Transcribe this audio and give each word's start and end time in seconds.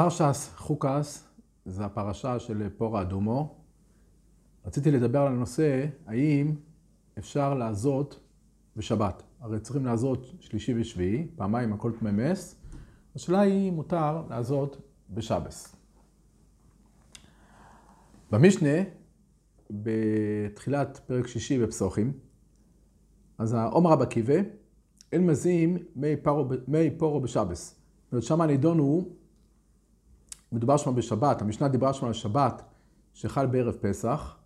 פרשס 0.00 0.50
חוקס 0.56 1.24
זה 1.64 1.84
הפרשה 1.84 2.38
של 2.38 2.68
פורה 2.76 3.02
אדומו. 3.02 3.54
רציתי 4.66 4.90
לדבר 4.90 5.20
על 5.20 5.32
הנושא, 5.32 5.86
האם 6.06 6.54
אפשר 7.18 7.54
לעזות 7.54 8.20
בשבת. 8.76 9.22
הרי 9.40 9.60
צריכים 9.60 9.86
לעזות 9.86 10.26
שלישי 10.40 10.80
ושביעי, 10.80 11.26
פעמיים 11.36 11.72
הכל 11.72 11.92
תממס. 11.92 12.56
השאלה 13.16 13.40
היא, 13.40 13.72
מותר 13.72 14.22
לעזות 14.30 14.76
בשבס. 15.10 15.76
במשנה, 18.30 18.82
בתחילת 19.70 21.00
פרק 21.06 21.26
שישי 21.26 21.58
בפסוחים, 21.58 22.12
אז 23.38 23.52
העומר 23.52 23.90
רבא 23.90 24.04
קיבה, 24.04 24.38
אין 25.12 25.26
מזים 25.26 25.78
מי, 25.96 26.14
מי 26.68 26.90
פורו 26.90 27.20
בשבס. 27.20 27.74
זאת 28.04 28.12
אומרת, 28.12 28.24
שם 28.24 28.40
הנידון 28.40 28.78
הוא, 28.78 29.19
מדובר 30.52 30.76
שם 30.76 30.94
בשבת, 30.94 31.42
המשנה 31.42 31.68
דיברה 31.68 31.92
שם 31.92 32.06
על 32.06 32.12
שבת 32.12 32.62
שחל 33.14 33.46
בערב 33.46 33.74
פסח, 33.80 34.36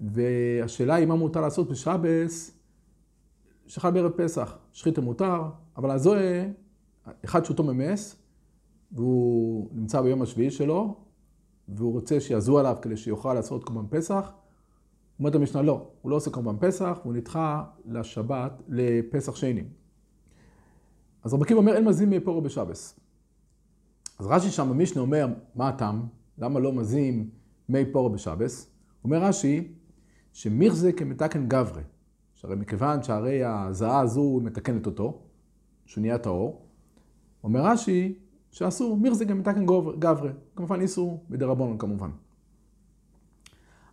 והשאלה 0.00 0.94
היא 0.94 1.06
מה 1.06 1.14
מותר 1.14 1.40
לעשות 1.40 1.70
בשבס 1.70 2.58
שחל 3.66 3.90
בערב 3.90 4.12
פסח. 4.16 4.56
שחיתה 4.72 5.00
מותר, 5.00 5.42
אבל 5.76 5.90
הזוהה, 5.90 6.44
אחד 7.24 7.44
שהוא 7.44 7.56
תוממס, 7.56 8.16
והוא 8.92 9.68
נמצא 9.72 10.00
ביום 10.00 10.22
השביעי 10.22 10.50
שלו, 10.50 10.96
והוא 11.68 11.92
רוצה 11.92 12.20
שיעזו 12.20 12.58
עליו 12.58 12.76
כדי 12.82 12.96
שיוכל 12.96 13.34
לעשות 13.34 13.64
קורבן 13.64 13.98
פסח, 13.98 14.32
אומרת 15.18 15.34
המשנה 15.34 15.62
לא, 15.62 15.88
הוא 16.02 16.10
לא 16.10 16.16
עושה 16.16 16.30
קורבן 16.30 16.56
פסח, 16.60 16.98
הוא 17.02 17.12
נדחה 17.12 17.64
לשבת, 17.86 18.62
לפסח 18.68 19.36
שני. 19.36 19.64
אז 21.24 21.34
רבי 21.34 21.44
עקיבא 21.44 21.60
אומר 21.60 21.74
אין 21.74 21.84
מזים 21.84 22.10
מי 22.10 22.20
פורו 22.20 22.42
בשבס. 22.42 23.00
אז 24.18 24.26
רש"י 24.26 24.50
שם 24.50 24.70
במשנה 24.70 25.02
אומר, 25.02 25.28
מה 25.54 25.68
הטעם? 25.68 26.06
למה 26.38 26.60
לא 26.60 26.72
מזים 26.72 27.30
מי 27.68 27.92
פורו 27.92 28.10
בשבס? 28.10 28.70
אומר 29.04 29.22
רש"י, 29.22 29.72
שמיכזה 30.32 30.92
כמתקן 30.92 31.48
גברי. 31.48 31.82
שהרי 32.34 32.56
מכיוון 32.56 33.02
שהרי 33.02 33.44
הזעה 33.44 34.00
הזו 34.00 34.40
מתקנת 34.42 34.86
אותו, 34.86 35.22
שהוא 35.86 36.02
נהיה 36.02 36.18
טהור, 36.18 36.66
אומר 37.44 37.60
רש"י 37.60 38.18
שאסור, 38.50 38.96
מיכזה 38.96 39.26
כמתקן 39.26 39.66
גברי. 39.98 40.30
כמובן 40.56 40.80
איסור 40.80 41.24
בדרבנון 41.30 41.78
כמובן. 41.78 42.10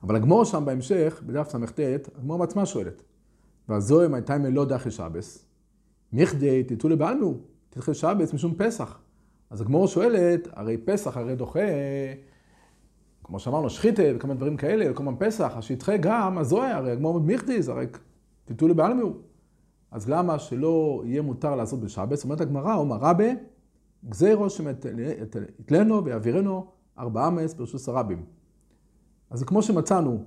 אבל 0.03 0.15
הגמור 0.15 0.45
שם 0.45 0.65
בהמשך, 0.65 1.23
בדף 1.25 1.49
ס"ט, 1.49 1.79
הגמור 2.17 2.37
בעצמה 2.37 2.65
שואלת, 2.65 3.03
והזוהי 3.69 4.07
מתי 4.07 4.37
מלא 4.37 4.65
דחי 4.65 4.91
שבס, 4.91 5.45
מיכדי 6.13 6.63
תיתו 6.63 6.89
לבעלמו, 6.89 7.33
תדחה 7.69 7.93
שבס 7.93 8.33
משום 8.33 8.53
פסח. 8.57 8.99
אז 9.49 9.61
הגמור 9.61 9.87
שואלת, 9.87 10.47
הרי 10.51 10.77
פסח 10.77 11.17
הרי 11.17 11.35
דוחה, 11.35 11.59
כמו 13.23 13.39
שאמרנו, 13.39 13.69
שחיתה 13.69 14.03
וכמה 14.15 14.33
דברים 14.33 14.57
כאלה, 14.57 14.91
וכל 14.91 15.03
פעם 15.03 15.15
פסח, 15.19 15.53
אז 15.57 15.63
שידחה 15.63 15.97
גם 15.97 16.37
הזוהי, 16.37 16.71
הרי 16.71 16.91
הגמור 16.91 17.19
מיכדי, 17.19 17.61
זה 17.61 17.71
הרי 17.71 17.85
תיתו 18.45 18.67
לבעלמו. 18.67 19.13
אז 19.91 20.09
למה 20.09 20.39
שלא 20.39 21.03
יהיה 21.05 21.21
מותר 21.21 21.55
לעשות 21.55 21.79
בשבס? 21.79 22.23
אומרת 22.23 22.41
הגמרא, 22.41 22.75
אומר 22.75 22.95
רבה, 22.95 23.27
גזירו 24.09 24.49
שמתלנו 24.49 26.05
ויעבירנו 26.05 26.65
ארבעה 26.99 27.29
מס 27.29 27.53
ברשוס 27.53 27.89
הרבים. 27.89 28.25
אז 29.29 29.43
כמו 29.43 29.63
שמצאנו 29.63 30.23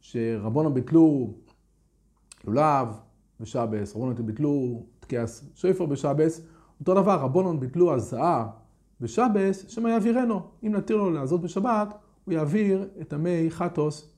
שרבונם 0.00 0.74
ביטלו 0.74 1.34
לולב 2.44 2.88
בשבס, 3.40 3.96
רבונם 3.96 4.26
ביטלו 4.26 4.86
תקיעס 5.00 5.44
שויפר 5.54 5.86
בשבס, 5.86 6.40
אותו 6.80 6.94
דבר 6.94 7.20
רבונם 7.20 7.60
ביטלו 7.60 7.94
הזעה 7.94 8.46
בשבס, 9.00 9.68
שמא 9.68 9.88
יעבירנו. 9.88 10.40
אם 10.66 10.72
נתיר 10.72 10.96
לו 10.96 11.10
לעזות 11.10 11.40
בשבת, 11.40 11.94
הוא 12.24 12.34
יעביר 12.34 12.88
את 13.00 13.12
המי 13.12 13.46
חטוס, 13.50 14.10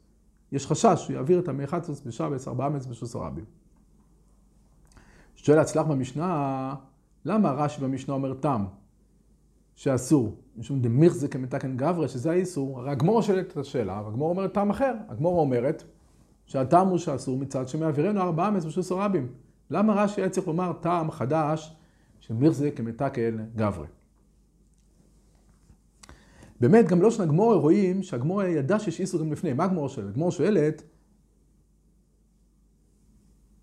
יש 0.53 0.67
חשש 0.67 0.95
שהוא 0.97 1.17
יעביר 1.17 1.39
את 1.39 1.49
המי 1.49 1.67
חטוס 1.67 2.01
בשבס 2.07 2.49
ארבעה 2.49 2.69
מס 2.69 2.87
בשוס 2.87 3.15
הרבים. 3.15 3.45
שואל 5.37 5.59
הצלח 5.59 5.87
במשנה, 5.87 6.75
למה 7.25 7.51
רש"י 7.53 7.81
במשנה 7.81 8.15
אומר 8.15 8.35
תם? 8.35 8.65
שאסור, 9.77 10.37
משום 10.57 10.81
דמיך 10.81 11.13
זה 11.13 11.29
כמתקן 11.29 11.77
גברא, 11.77 12.07
שזה 12.07 12.31
האיסור, 12.31 12.81
הרי 12.81 12.91
הגמור 12.91 13.23
שואלת 13.23 13.53
את 13.53 13.57
השאלה, 13.57 14.03
והגמור 14.05 14.31
אומרת 14.31 14.55
טעם 14.55 14.71
אחר. 14.71 14.95
הגמור 15.09 15.41
אומרת 15.41 15.85
שהטעם 16.47 16.89
הוא 16.89 16.99
שאסור 16.99 17.39
מצד 17.39 17.69
שמעבירנו 17.69 18.21
ארבעה 18.21 18.51
מס 18.51 18.65
ושלוש 18.65 18.93
רבים. 18.93 19.29
למה 19.71 19.95
רש"י 19.95 20.21
היה 20.21 20.31
צריך 20.31 20.47
לומר 20.47 20.73
טעם 20.73 21.11
חדש 21.11 21.77
שמיך 22.21 22.51
זה 22.51 22.71
כמתקן 22.71 23.37
גברא? 23.57 23.87
באמת, 26.61 26.89
גם 26.89 27.03
לא 27.03 27.11
של 27.11 27.23
הגמור 27.23 27.55
רואים 27.55 28.03
שהגמור 28.03 28.43
ידע 28.43 28.79
שיש 28.79 29.01
איסור 29.01 29.21
גם 29.21 29.33
לפני. 29.33 29.53
מה 29.53 29.65
הגמור 29.65 29.89
שואלת? 29.89 30.11
הגמור 30.11 30.31
שואלת, 30.31 30.83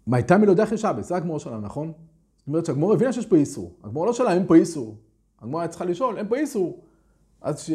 מה 0.08 0.18
הייתה 0.18 0.38
מלודח 0.38 0.74
לשבת? 0.74 1.04
זה 1.04 1.16
הגמור 1.16 1.40
שלה, 1.40 1.60
נכון? 1.60 1.92
זאת 2.38 2.48
אומרת 2.48 2.66
שהגמור 2.66 2.94
הבינה 2.94 3.14
שיש 3.14 3.26
פה 3.26 3.36
איסור. 3.36 3.74
הגמור 3.84 4.06
לא 4.06 4.14
שאלה, 4.14 4.34
אין 4.34 4.48
פה 4.48 4.56
איסור. 4.56 4.98
הגמור 5.42 5.60
היה 5.60 5.68
צריכה 5.68 5.86
לשאול, 5.86 6.18
אין 6.18 6.28
פה 6.28 6.36
איסור. 6.36 6.84
אז 7.42 7.70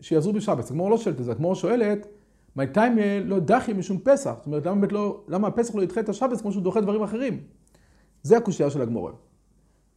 שיעזרו 0.00 0.32
בשבת. 0.32 0.70
הגמור 0.70 0.90
לא 0.90 0.98
שואלת 0.98 1.20
את 1.20 1.24
זה, 1.24 1.32
הגמור 1.32 1.54
שואלת, 1.54 2.06
מתי 2.56 2.80
לא 3.24 3.38
דחי 3.38 3.72
משום 3.72 3.98
פסח? 3.98 4.34
זאת 4.36 4.46
אומרת, 4.46 4.66
למה, 4.66 4.86
לא, 4.90 5.24
למה 5.28 5.48
הפסח 5.48 5.74
לא 5.74 5.82
ידחה 5.82 6.00
את 6.00 6.08
השבת 6.08 6.40
כמו 6.40 6.52
שהוא 6.52 6.62
דוחה 6.62 6.80
דברים 6.80 7.02
אחרים? 7.02 7.40
זה 8.22 8.36
הקושייה 8.36 8.70
של 8.70 8.82
הגמור. 8.82 9.10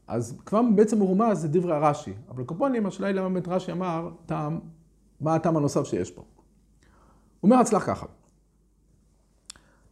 אז 0.10 0.40
כבר 0.46 0.62
בעצם 0.76 1.00
מרומז 1.00 1.42
זה 1.42 1.48
דברי 1.48 1.74
הרש"י. 1.74 2.14
אבל 2.30 2.44
קופונים, 2.44 2.86
השאלה 2.86 3.08
היא 3.08 3.16
למה 3.16 3.30
באמת 3.30 3.48
רש"י 3.48 3.72
אמר, 3.72 4.10
טעם, 4.26 4.60
מה 5.22 5.36
הטעם 5.36 5.58
הנוסף 5.58 5.84
שיש 5.84 6.12
פה. 6.12 6.22
הוא 6.22 7.52
אומר 7.52 7.56
הצלח 7.56 7.88
ככה. 7.88 8.06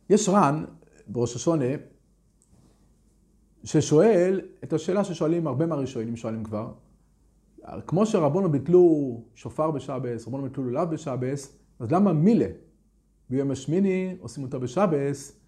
יש 0.10 0.30
ר"ן 0.30 0.66
בראש 1.08 1.36
השונה, 1.36 1.66
ששואל 3.64 4.42
את 4.64 4.74
השאלה 4.74 5.04
ששואלים 5.04 5.48
הרבה 5.48 5.66
מהראשונים 5.66 6.16
שואלים 6.16 6.44
כבר, 6.44 6.72
כמו 7.88 8.06
שרבונו 8.06 8.52
ביטלו 8.52 9.22
שופר 9.36 9.72
בשבס, 9.72 10.28
רבונו 10.28 10.44
ביטלו 10.44 10.64
לולב 10.64 10.90
בשבס, 10.90 11.58
אז 11.80 11.92
למה 11.92 12.14
מילה 12.14 12.48
ביום 13.30 13.52
השמיני 13.52 14.18
עושים 14.20 14.44
אותה 14.44 14.60
בשבס, 14.60 15.40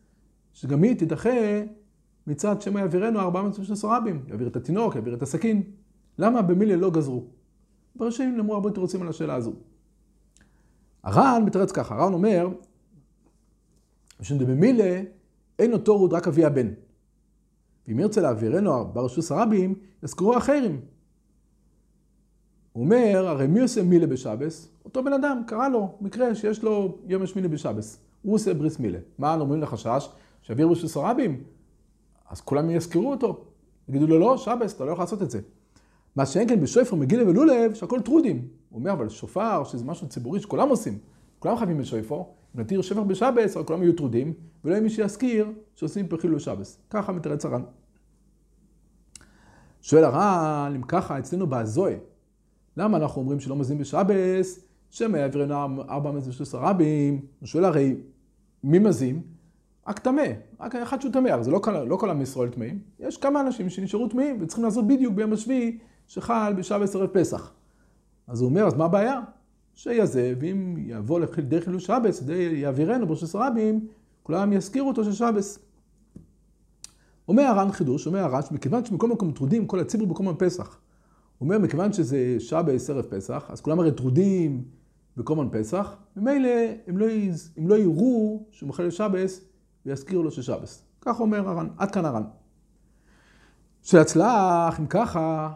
שגם 0.54 0.84
היא 0.84 0.98
תידחה 0.98 1.62
מצד 2.30 2.62
שמא 2.62 2.80
יעבירנו 2.80 3.20
413 3.20 3.98
רבים, 3.98 4.24
יעביר 4.28 4.48
את 4.48 4.56
התינוק, 4.56 4.96
יעביר 4.96 5.14
את 5.14 5.22
הסכין. 5.22 5.64
למה 6.18 6.42
במילה 6.42 6.76
לא 6.76 6.92
גזרו? 6.92 7.24
בראשונים 7.96 8.38
נאמרו 8.38 8.54
הרבה 8.54 8.72
תירוצים 8.72 9.02
על 9.02 9.08
השאלה 9.08 9.36
הזו. 9.36 9.54
הר"ן 11.04 11.44
מתרץ 11.46 11.72
ככה, 11.72 11.96
הר"ן 11.96 12.14
אומר, 12.14 12.50
שבמילה 14.22 15.02
אין 15.60 15.74
אותו 15.74 15.98
רות 15.98 16.14
רק 16.14 16.28
אבי 16.28 16.46
הבן. 16.46 16.68
ואם 17.88 18.00
ירצה 18.00 18.22
להעבירנו 18.22 18.86
ברשוס 18.94 19.32
הרבים, 19.32 19.76
יזכרו 20.04 20.38
אחרים. 20.38 20.82
הוא 22.74 22.84
אומר, 22.84 23.28
הרי 23.28 23.48
מי 23.48 23.60
עושה 23.60 23.84
מילה 23.84 24.08
בשבס? 24.08 24.70
אותו 24.86 25.04
בן 25.04 25.14
אדם, 25.14 25.42
קרה 25.48 25.70
לו 25.70 25.98
מקרה 26.02 26.36
שיש 26.36 26.64
לו 26.64 26.98
יום 27.08 27.22
השמיני 27.22 27.48
בשבס. 27.48 28.00
הוא 28.22 28.36
עושה 28.36 28.54
בריס 28.54 28.80
מילה. 28.80 29.00
מה 29.18 29.34
אנו 29.34 29.42
אומרים 29.42 29.62
לחשש? 29.62 30.10
שיעביר 30.42 30.68
ברשוס 30.68 30.98
הרבים? 30.98 31.44
אז 32.30 32.42
כולם 32.42 32.70
יזכרו 32.70 33.12
אותו. 33.12 33.46
יגידו 33.90 34.08
לו, 34.08 34.20
לא, 34.20 34.38
שבס, 34.38 34.76
אתה 34.76 34.86
לא 34.86 34.92
יכול 34.92 35.04
לעשות 35.04 35.22
את 35.22 35.32
זה. 35.32 35.40
מה 36.16 36.26
שאין 36.26 36.50
כן 36.50 36.62
בשופר, 36.62 36.96
מגילה 36.96 37.30
ולולב, 37.30 37.74
שהכל 37.74 38.02
טרודים. 38.02 38.48
הוא 38.70 38.80
אומר, 38.80 38.92
אבל 38.92 39.10
שופר, 39.10 39.64
שזה 39.64 39.86
משהו 39.86 40.08
ציבורי 40.08 40.40
שכולם 40.40 40.70
עושים. 40.70 40.98
כולם 41.40 41.58
חייבים 41.58 41.78
בשופר, 41.78 42.22
נתיר 42.56 42.82
שופר 42.82 43.04
בשבס, 43.04 43.58
אבל 43.58 43.66
כולם 43.66 43.84
יהיו 43.84 43.94
טרודים, 43.94 44.34
ולא 44.64 44.74
יהיה 44.74 44.84
מי 44.84 44.90
שיזכיר 44.90 45.48
שעושים 45.76 46.08
פה 46.08 46.18
חילול 46.18 46.40
שבס. 46.40 46.78
ככה 46.90 47.12
מתרץ 47.12 47.46
הר"ן. 47.46 47.62
שואל 49.82 50.04
הר"ן, 50.04 50.74
אם 50.76 50.82
ככה, 50.82 51.20
אצלנו 51.20 51.48
בהזאה, 51.48 51.96
למה 52.78 52.98
אנחנו 52.98 53.22
אומרים 53.22 53.40
שלא 53.40 53.56
מזים 53.56 53.78
בשבס, 53.78 54.60
שמא 54.90 55.18
יעבירנו 55.18 55.82
ארבע 55.90 56.12
אמות 56.12 56.28
ברשוס 56.28 56.56
הרבים? 56.56 57.22
הוא 57.40 57.48
שואל 57.48 57.66
הרי, 57.66 57.96
מי 58.64 58.80
מזים? 58.80 59.39
רק 59.90 60.00
טמא, 60.00 60.24
רק 60.60 60.76
אחד 60.76 61.02
שהוא 61.02 61.14
טמא, 61.14 61.44
זה 61.44 61.52
לא 61.52 61.60
כל, 61.60 61.84
לא 61.84 61.96
כל 61.96 62.10
עם 62.10 62.22
ישראל 62.22 62.50
טמאים, 62.50 62.80
יש 63.00 63.18
כמה 63.18 63.42
אנשים 63.42 63.70
שנשארו 63.70 64.08
טמאים 64.08 64.38
וצריכים 64.42 64.66
לעשות 64.66 64.88
בדיוק 64.88 65.14
ביום 65.14 65.34
השביעי 65.34 65.78
שחל 66.08 66.54
בשבס 66.58 66.96
ערב 66.96 67.10
פסח. 67.14 67.52
אז 68.28 68.42
הוא 68.42 68.50
אומר, 68.50 68.68
אז 68.68 68.74
מה 68.74 68.86
הבעיה? 68.86 69.22
שיעזב, 69.74 70.36
ואם 70.40 70.76
יבוא 70.78 71.20
דרך 71.38 71.64
חילול 71.64 71.80
שבס, 71.80 72.24
יעבירנו 72.52 73.08
ברשוס 73.08 73.36
רבים, 73.36 73.88
כולם 74.24 74.54
יזכירו 74.54 74.88
אותו 74.88 75.04
של 75.04 75.12
שבס. 75.12 75.60
אומר 77.28 77.44
הר"ן 77.44 77.72
חידוש, 77.72 78.08
אומר 78.08 78.20
הר"ן, 78.20 78.42
שמכיוון 78.42 78.86
שמכל 78.86 79.08
מקום 79.08 79.32
טרודים 79.32 79.68
כל 79.68 79.80
הציבור 79.80 80.08
בכל 80.08 80.24
מקום 80.24 80.36
פסח. 80.40 80.80
הוא 81.38 81.46
אומר, 81.46 81.60
מכיוון 81.60 81.94
שזה 81.94 82.36
שבס 82.40 82.90
ערב 82.90 83.06
פסח, 83.06 83.46
אז 83.50 83.62
כולם 83.62 83.80
הרי 83.80 83.92
טרודים 83.92 84.64
בקומן 85.18 85.48
פסח, 85.52 85.96
ממילא 86.16 86.50
הם 86.88 86.98
לא, 86.98 87.08
לא 87.58 87.78
יראו 87.78 88.44
שהוא 88.52 88.70
מחלל 88.70 88.90
שבס 88.90 89.49
ויזכירו 89.86 90.24
לו 90.24 90.32
ששבס. 90.32 90.84
כך 91.02 91.20
אומר 91.20 91.50
הר"ן, 91.50 91.68
עד 91.78 91.92
כאן 91.92 92.06
הר"ן. 92.06 92.24
שיצלח, 93.84 94.80
אם 94.80 94.88
ככה, 94.88 95.52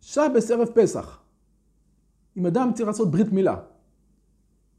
שבס 0.00 0.50
ערב 0.50 0.68
פסח. 0.74 1.18
אם 2.36 2.46
אדם 2.46 2.70
צריך 2.74 2.86
לעשות 2.86 3.10
ברית 3.10 3.32
מילה. 3.32 3.56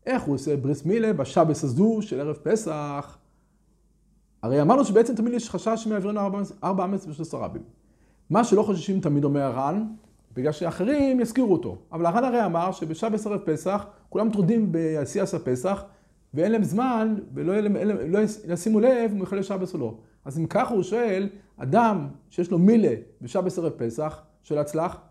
איך 0.05 0.23
הוא 0.23 0.35
עושה 0.35 0.57
ברית 0.57 0.85
מילה 0.85 1.13
בשבס 1.13 1.63
הזו 1.63 1.97
של 2.01 2.19
ערב 2.19 2.35
פסח? 2.35 3.17
הרי 4.41 4.61
אמרנו 4.61 4.85
שבעצם 4.85 5.15
תמיד 5.15 5.33
יש 5.33 5.49
חשש 5.49 5.83
שמעבירנו 5.83 6.19
ארבע 6.63 6.85
אמץ 6.85 7.07
ושלושה 7.07 7.37
רבים. 7.37 7.63
מה 8.29 8.43
שלא 8.43 8.63
חוששים 8.63 9.01
תמיד 9.01 9.23
אומר 9.23 9.41
הר"ן, 9.41 9.85
בגלל 10.33 10.51
שאחרים 10.51 11.19
יזכירו 11.19 11.53
אותו. 11.53 11.77
אבל 11.91 12.05
הר"ן 12.05 12.23
הרי 12.23 12.45
אמר 12.45 12.71
שבשבס 12.71 13.27
ערב 13.27 13.41
פסח, 13.45 13.85
כולם 14.09 14.31
טרודים 14.31 14.71
בעשייס 14.71 15.33
הפסח, 15.33 15.83
ואין 16.35 16.51
להם 16.51 16.63
זמן, 16.63 17.15
ולא 17.33 17.59
לא 18.07 18.19
ישימו 18.53 18.79
לב 18.79 19.11
אם 19.11 19.17
הוא 19.17 19.23
יחלל 19.23 19.43
שבס 19.43 19.73
או 19.73 19.79
לא. 19.79 19.97
אז 20.25 20.39
אם 20.39 20.45
ככה 20.47 20.73
הוא 20.73 20.83
שואל, 20.83 21.29
אדם 21.57 22.07
שיש 22.29 22.51
לו 22.51 22.59
מילה 22.59 22.95
בשבס 23.21 23.59
ערב 23.59 23.71
פסח, 23.77 24.21
של 24.43 24.57
הצלח, 24.57 25.01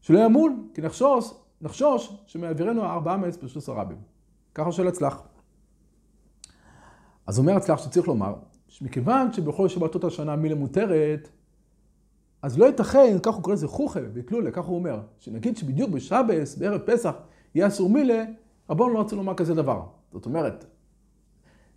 שלא 0.00 0.18
ימול, 0.18 0.52
כי 0.74 0.80
נחשוש, 0.80 1.32
נחשוש 1.60 2.12
שמעבירנו 2.26 2.84
ארבעה 2.84 3.16
מעץ 3.16 3.36
ברשות 3.36 3.68
הרבים. 3.68 3.98
ככה 4.54 4.72
של 4.72 4.88
הצלח. 4.88 5.22
אז 7.26 7.38
אומר 7.38 7.56
הצלח 7.56 7.84
שצריך 7.84 8.08
לומר, 8.08 8.34
שמכיוון 8.68 9.32
שבכל 9.32 9.68
שבתות 9.68 10.04
השנה 10.04 10.36
מילה 10.36 10.54
מותרת, 10.54 11.28
אז 12.42 12.58
לא 12.58 12.64
ייתכן, 12.64 13.18
ככה 13.22 13.36
הוא 13.36 13.42
קורא 13.42 13.54
לזה 13.54 13.68
חוכה 13.68 14.00
וקלולה, 14.14 14.50
ככה 14.50 14.68
הוא 14.68 14.76
אומר, 14.76 15.00
שנגיד 15.18 15.56
שבדיוק 15.56 15.90
בשבס, 15.90 16.56
בערב 16.56 16.80
פסח, 16.80 17.14
יהיה 17.54 17.66
אסור 17.66 17.90
מילה, 17.90 18.24
רבון 18.70 18.92
לא 18.92 18.98
רוצה 18.98 19.16
לומר 19.16 19.34
כזה 19.34 19.54
דבר. 19.54 19.82
זאת 20.12 20.26
אומרת, 20.26 20.64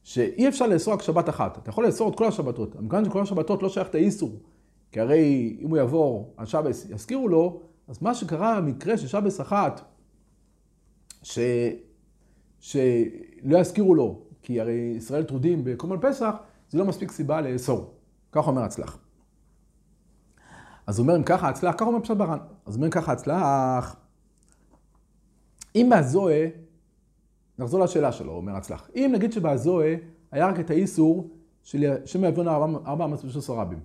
שאי 0.04 0.48
אפשר 0.48 0.68
לאסור 0.68 0.94
רק 0.94 1.02
שבת 1.02 1.30
אחת. 1.30 1.58
אתה 1.58 1.70
יכול 1.70 1.86
לאסור 1.86 2.10
את 2.10 2.16
כל 2.16 2.28
השבתות. 2.28 2.76
המכיוון 2.76 3.06
שכל 3.06 3.22
השבתות 3.22 3.64
לא 3.64 3.70
שייך 3.70 3.88
את 3.88 3.96
האיסור. 3.96 4.40
כי 4.92 5.00
הרי 5.00 5.58
אם 5.62 5.70
הוא 5.70 5.78
יעבור 5.78 6.34
על 6.38 6.46
שבס, 6.46 6.86
יזכירו 6.90 7.28
לו, 7.28 7.62
אז 7.88 8.02
מה 8.02 8.16
שקרה 8.16 8.62
במקרה 8.62 8.98
של 8.98 9.08
שבס 9.08 9.42
אחת, 9.42 9.82
ש... 11.24 11.40
שלא 12.60 13.58
יזכירו 13.58 13.96
לו, 13.96 14.22
כי 14.42 14.62
הרי 14.62 14.94
ישראל 14.98 15.24
טרודים 15.24 15.64
בקומל 15.64 15.98
פסח, 16.02 16.36
זה 16.70 16.78
לא 16.78 16.86
מספיק 16.86 17.12
סיבה 17.12 17.42
לאסור. 17.42 17.94
כך 18.32 18.48
אומר 18.48 18.62
הצלח. 18.62 18.98
אז 20.88 21.00
הוא 21.00 21.04
אומר, 21.04 21.16
אם 21.16 21.24
ככה 21.24 21.50
הצלח, 21.50 21.76
ככה 21.76 21.86
אומר 21.86 22.00
פשט 22.00 22.18
ברן. 22.18 22.38
אז 22.66 22.76
הוא 22.76 22.82
אומר, 22.82 22.92
ככה 22.92 23.12
הצלח, 23.12 23.96
אם 25.76 25.88
בהזוהה, 25.90 26.48
נחזור 27.60 27.80
לשאלה 27.80 28.12
שלו, 28.12 28.32
אומר 28.32 28.56
הצלח. 28.56 28.90
אם 28.96 29.12
נגיד 29.14 29.32
שבהזוהה 29.32 29.96
היה 30.32 30.48
רק 30.48 30.60
את 30.60 30.70
האיסור 30.70 31.30
של 31.64 31.96
שם 32.06 32.24
יעברנו 32.24 32.80
ארבע 32.86 33.08
מצבי 33.08 33.30
רבים. 33.50 33.80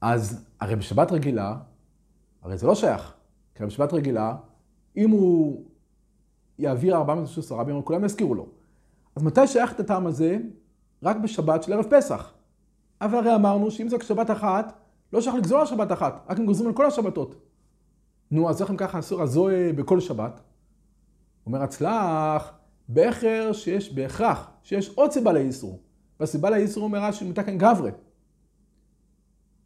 אז 0.00 0.46
הרי 0.60 0.76
בשבת 0.76 1.12
רגילה, 1.12 1.56
הרי 2.42 2.58
זה 2.58 2.66
לא 2.66 2.74
שייך. 2.74 3.14
כי 3.54 3.66
בשבת 3.66 3.92
רגילה, 3.92 4.36
אם 4.96 5.10
הוא 5.10 5.64
יעביר 6.58 6.96
413 6.96 7.60
רבים, 7.60 7.82
כולם 7.82 8.04
יזכירו 8.04 8.34
לו. 8.34 8.46
אז 9.16 9.22
מתי 9.22 9.46
שייך 9.46 9.72
את 9.72 9.80
הטעם 9.80 10.06
הזה? 10.06 10.38
רק 11.02 11.16
בשבת 11.16 11.62
של 11.62 11.72
ערב 11.72 11.86
פסח. 11.90 12.32
אבל 13.00 13.18
הרי 13.18 13.34
אמרנו 13.34 13.70
שאם 13.70 13.88
זה 13.88 13.96
שבת 14.02 14.30
אחת, 14.30 14.72
לא 15.12 15.20
שייך 15.20 15.36
לגזור 15.36 15.58
על 15.58 15.66
שבת 15.66 15.92
אחת, 15.92 16.26
רק 16.30 16.38
אם 16.38 16.46
גוזרים 16.46 16.68
על 16.68 16.74
כל 16.76 16.86
השבתות. 16.86 17.34
נו, 18.30 18.50
אז 18.50 18.62
איך 18.62 18.70
אם 18.70 18.76
ככה 18.76 18.98
אסור 18.98 19.22
הזוהה 19.22 19.72
בכל 19.72 20.00
שבת? 20.00 20.40
אומר 21.46 21.62
הצלח, 21.62 22.52
באחר 22.88 23.52
שיש 23.52 23.94
בהכרח, 23.94 24.50
שיש 24.62 24.88
עוד 24.88 25.12
סיבה 25.12 25.32
לאיסור. 25.32 25.80
והסיבה 26.20 26.50
לאיסור 26.50 26.84
אומר 26.84 26.98
רש"י 26.98 27.28
מתקן 27.28 27.58
גברי. 27.58 27.90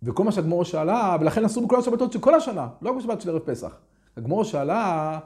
וכל 0.02 0.24
מה 0.24 0.32
שהגמור 0.32 0.64
שאלה, 0.64 1.16
ולכן 1.20 1.44
אסור 1.44 1.66
בכל 1.66 1.78
השבתות 1.78 2.12
של 2.12 2.20
כל 2.20 2.34
השנה, 2.34 2.68
לא 2.82 2.90
רק 2.90 2.96
בשבת 2.96 3.20
של 3.20 3.30
ערב 3.30 3.38
פסח. 3.38 3.76
הגמור 4.16 4.44
שאלה, 4.44 5.18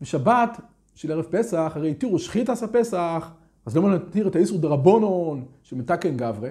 בשבת 0.00 0.60
של 0.94 1.12
ערב 1.12 1.24
פסח, 1.30 1.72
הרי 1.74 1.90
התירו 1.90 2.18
שחית 2.18 2.50
עשה 2.50 2.66
פסח, 2.66 3.30
אז 3.66 3.76
למה 3.76 3.94
נתיר 3.94 4.28
את 4.28 4.36
האיסור 4.36 4.58
דרבונון 4.58 5.44
שמתקן 5.62 6.16
גברי? 6.16 6.50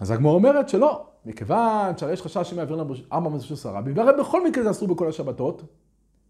אז 0.00 0.10
הגמור 0.10 0.34
אומרת 0.34 0.68
שלא, 0.68 1.06
מכיוון 1.26 1.96
שהרי 1.98 2.12
יש 2.12 2.22
חשש 2.22 2.52
לנו 2.52 2.94
ארבע 3.12 3.28
מזוש 3.28 3.66
רבי, 3.66 3.92
והרי 3.92 4.12
בכל 4.18 4.48
מקרה 4.48 4.64
זה 4.64 4.70
אסור 4.70 4.88
בכל 4.88 5.08
השבתות, 5.08 5.62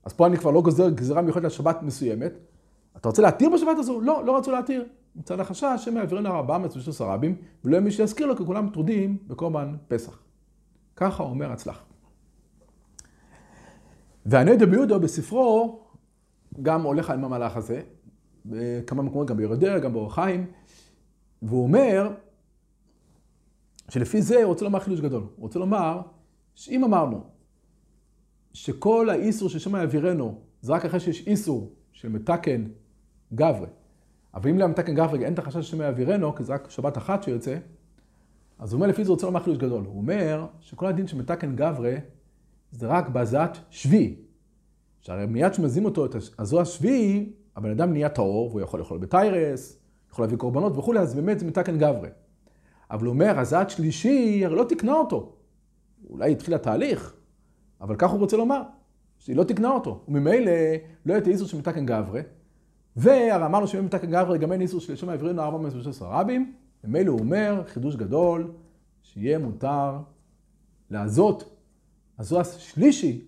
אז 0.04 0.12
פה 0.12 0.26
אני 0.26 0.36
כבר 0.36 0.50
לא 0.50 0.62
גוזר 0.62 0.90
גזירה 0.90 1.22
מיוחדת 1.22 1.44
לשבת 1.44 1.82
מסוימת. 1.82 2.32
אתה 2.96 3.08
רוצה 3.08 3.22
להתיר 3.22 3.50
בשבת 3.54 3.78
הזו? 3.78 4.00
לא, 4.00 4.24
לא 4.24 4.36
רצו 4.36 4.52
להתיר. 4.52 4.84
מצד 5.16 5.40
החשש 5.40 5.80
שמא 5.84 5.98
יעבירנו 5.98 6.28
ארבעה 6.28 6.58
מצוות 6.58 6.76
ושלושה 6.76 7.04
רבים, 7.04 7.36
ולא 7.64 7.72
יהיה 7.72 7.84
מי 7.84 7.90
שיזכיר 7.90 8.26
לו, 8.26 8.36
כי 8.36 8.44
כולם 8.44 8.68
טרודים 8.72 9.18
בקורבן 9.26 9.76
פסח. 9.88 10.18
ככה 10.96 11.22
אומר 11.22 11.52
הצלח. 11.52 11.84
והנדע 14.26 14.66
ביהודו 14.66 15.00
בספרו 15.00 15.80
גם 16.62 16.82
הולך 16.82 17.10
עם 17.10 17.24
המהלך 17.24 17.56
הזה, 17.56 17.82
בכמה 18.46 19.02
מקומות, 19.02 19.26
גם 19.26 19.36
ביורדיה, 19.36 19.78
גם 19.78 19.92
באורח 19.92 20.14
חיים, 20.14 20.46
והוא 21.42 21.62
אומר 21.62 22.10
שלפי 23.88 24.22
זה 24.22 24.36
הוא 24.36 24.44
רוצה 24.44 24.64
לומר 24.64 24.80
חידוש 24.80 25.00
גדול. 25.00 25.22
הוא 25.22 25.42
רוצה 25.42 25.58
לומר 25.58 26.00
שאם 26.54 26.84
אמרנו 26.84 27.24
שכל 28.54 29.10
האיסור 29.10 29.48
ששמא 29.48 29.78
יעבירנו 29.78 30.40
זה 30.60 30.72
רק 30.72 30.84
אחרי 30.84 31.00
שיש 31.00 31.26
איסור 31.26 31.72
של 31.92 32.08
מתקן 32.08 32.64
גברי, 33.34 33.66
אבל 34.34 34.50
אם 34.50 34.58
למתקן 34.58 34.94
גברי 34.94 35.24
אין 35.24 35.34
את 35.34 35.38
החשש 35.38 35.70
שמא 35.70 35.82
יעבירנו, 35.82 36.34
כי 36.34 36.44
זה 36.44 36.52
רק 36.52 36.70
שבת 36.70 36.98
אחת 36.98 37.22
שיוצא, 37.22 37.56
אז 38.58 38.72
הוא 38.72 38.78
אומר 38.78 38.86
לפי 38.86 39.04
זה 39.04 39.10
רוצה 39.10 39.26
לומר 39.26 39.40
חידוש 39.40 39.58
גדול. 39.58 39.84
הוא 39.84 39.96
אומר 39.96 40.46
שכל 40.60 40.86
הדין 40.86 41.06
של 41.06 41.16
מתקן 41.16 41.56
גברי 41.56 41.96
זה 42.72 42.86
רק 42.86 43.08
בהזעת 43.08 43.58
שבי. 43.70 44.16
שהרי 45.00 45.26
מיד 45.26 45.54
שמזים 45.54 45.84
אותו 45.84 46.06
את 46.06 46.14
הזו 46.38 46.60
השביעי, 46.60 47.32
הבן 47.56 47.70
אדם 47.70 47.92
נהיה 47.92 48.08
טהור, 48.08 48.48
והוא 48.48 48.60
יכול 48.60 48.80
לאכול 48.80 48.98
בתיירס, 48.98 49.78
יכול 50.10 50.24
להביא 50.24 50.36
קורבנות 50.36 50.76
וכולי, 50.76 51.00
אז 51.00 51.14
באמת 51.14 51.38
זה 51.38 51.46
מתקן 51.46 51.78
גברי. 51.78 52.08
אבל 52.90 53.06
הוא 53.06 53.12
אומר, 53.12 53.38
הזעת 53.38 53.70
שלישי, 53.70 54.44
הרי 54.44 54.56
לא 54.56 54.64
תקנה 54.64 54.92
אותו. 54.92 55.36
אולי 56.10 56.32
התחיל 56.32 56.54
התהליך, 56.54 57.14
אבל 57.84 57.96
כך 57.98 58.10
הוא 58.10 58.20
רוצה 58.20 58.36
לומר, 58.36 58.62
שהיא 59.18 59.36
לא 59.36 59.44
תקנה 59.44 59.70
אותו. 59.70 60.04
וממילא 60.08 60.52
לא 61.06 61.14
האיסור 61.14 61.48
של 61.48 61.58
מתקן 61.58 61.86
גברי, 61.86 62.22
והרי 62.96 63.46
אמרנו 63.46 63.66
שאם 63.66 63.84
מתקן 63.84 64.10
גברי 64.10 64.38
גם 64.38 64.52
אין 64.52 64.60
איסור 64.60 64.80
של 64.80 64.96
שם 64.96 65.08
העברנו 65.08 65.42
416 65.42 66.20
רבים, 66.20 66.54
ממילא 66.84 67.10
הוא 67.10 67.20
אומר, 67.20 67.62
חידוש 67.66 67.96
גדול, 67.96 68.52
שיהיה 69.02 69.38
מותר 69.38 69.98
לעזות, 70.90 71.56
הזו 72.18 72.40
השלישי, 72.40 73.24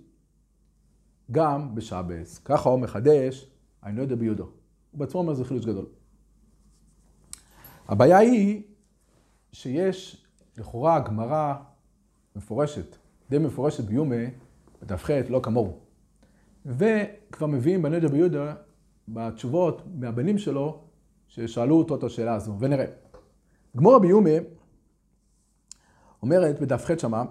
גם 1.31 1.75
בשבס. 1.75 2.39
ככה 2.39 2.69
הוא 2.69 2.81
מחדש, 2.81 3.51
אני 3.83 3.97
לא 3.97 4.03
יודע 4.03 4.17
ביודו. 4.17 4.45
הוא 4.45 5.01
בעצמו 5.01 5.21
אומר 5.21 5.35
זה 5.35 5.45
חידוש 5.45 5.67
גדול. 5.67 5.87
הבעיה 7.89 8.19
היא 8.19 8.63
שיש 9.53 10.27
לכאורה 10.59 11.01
גמרא 11.01 11.55
מפורשת, 12.37 12.97
די 13.31 13.39
מפורשת 13.39 13.85
ביומה, 13.85 14.46
בדף 14.87 15.05
ח', 15.05 15.11
לא 15.29 15.41
כמוהו. 15.43 15.79
וכבר 16.67 17.47
מביאים 17.47 17.83
בנדר 17.83 18.09
ביהודה 18.09 18.55
בתשובות 19.09 19.83
מהבנים 19.95 20.39
שלו, 20.39 20.85
ששאלו 21.29 21.79
אותו 21.79 21.95
את 21.95 22.05
השאלה 22.05 22.35
הזו, 22.35 22.57
ונראה. 22.59 22.85
גמורה 23.77 23.99
ביומה 23.99 24.31
אומרת 26.23 26.61
בדף 26.61 26.85
ח' 26.85 26.99
שמה, 26.99 27.25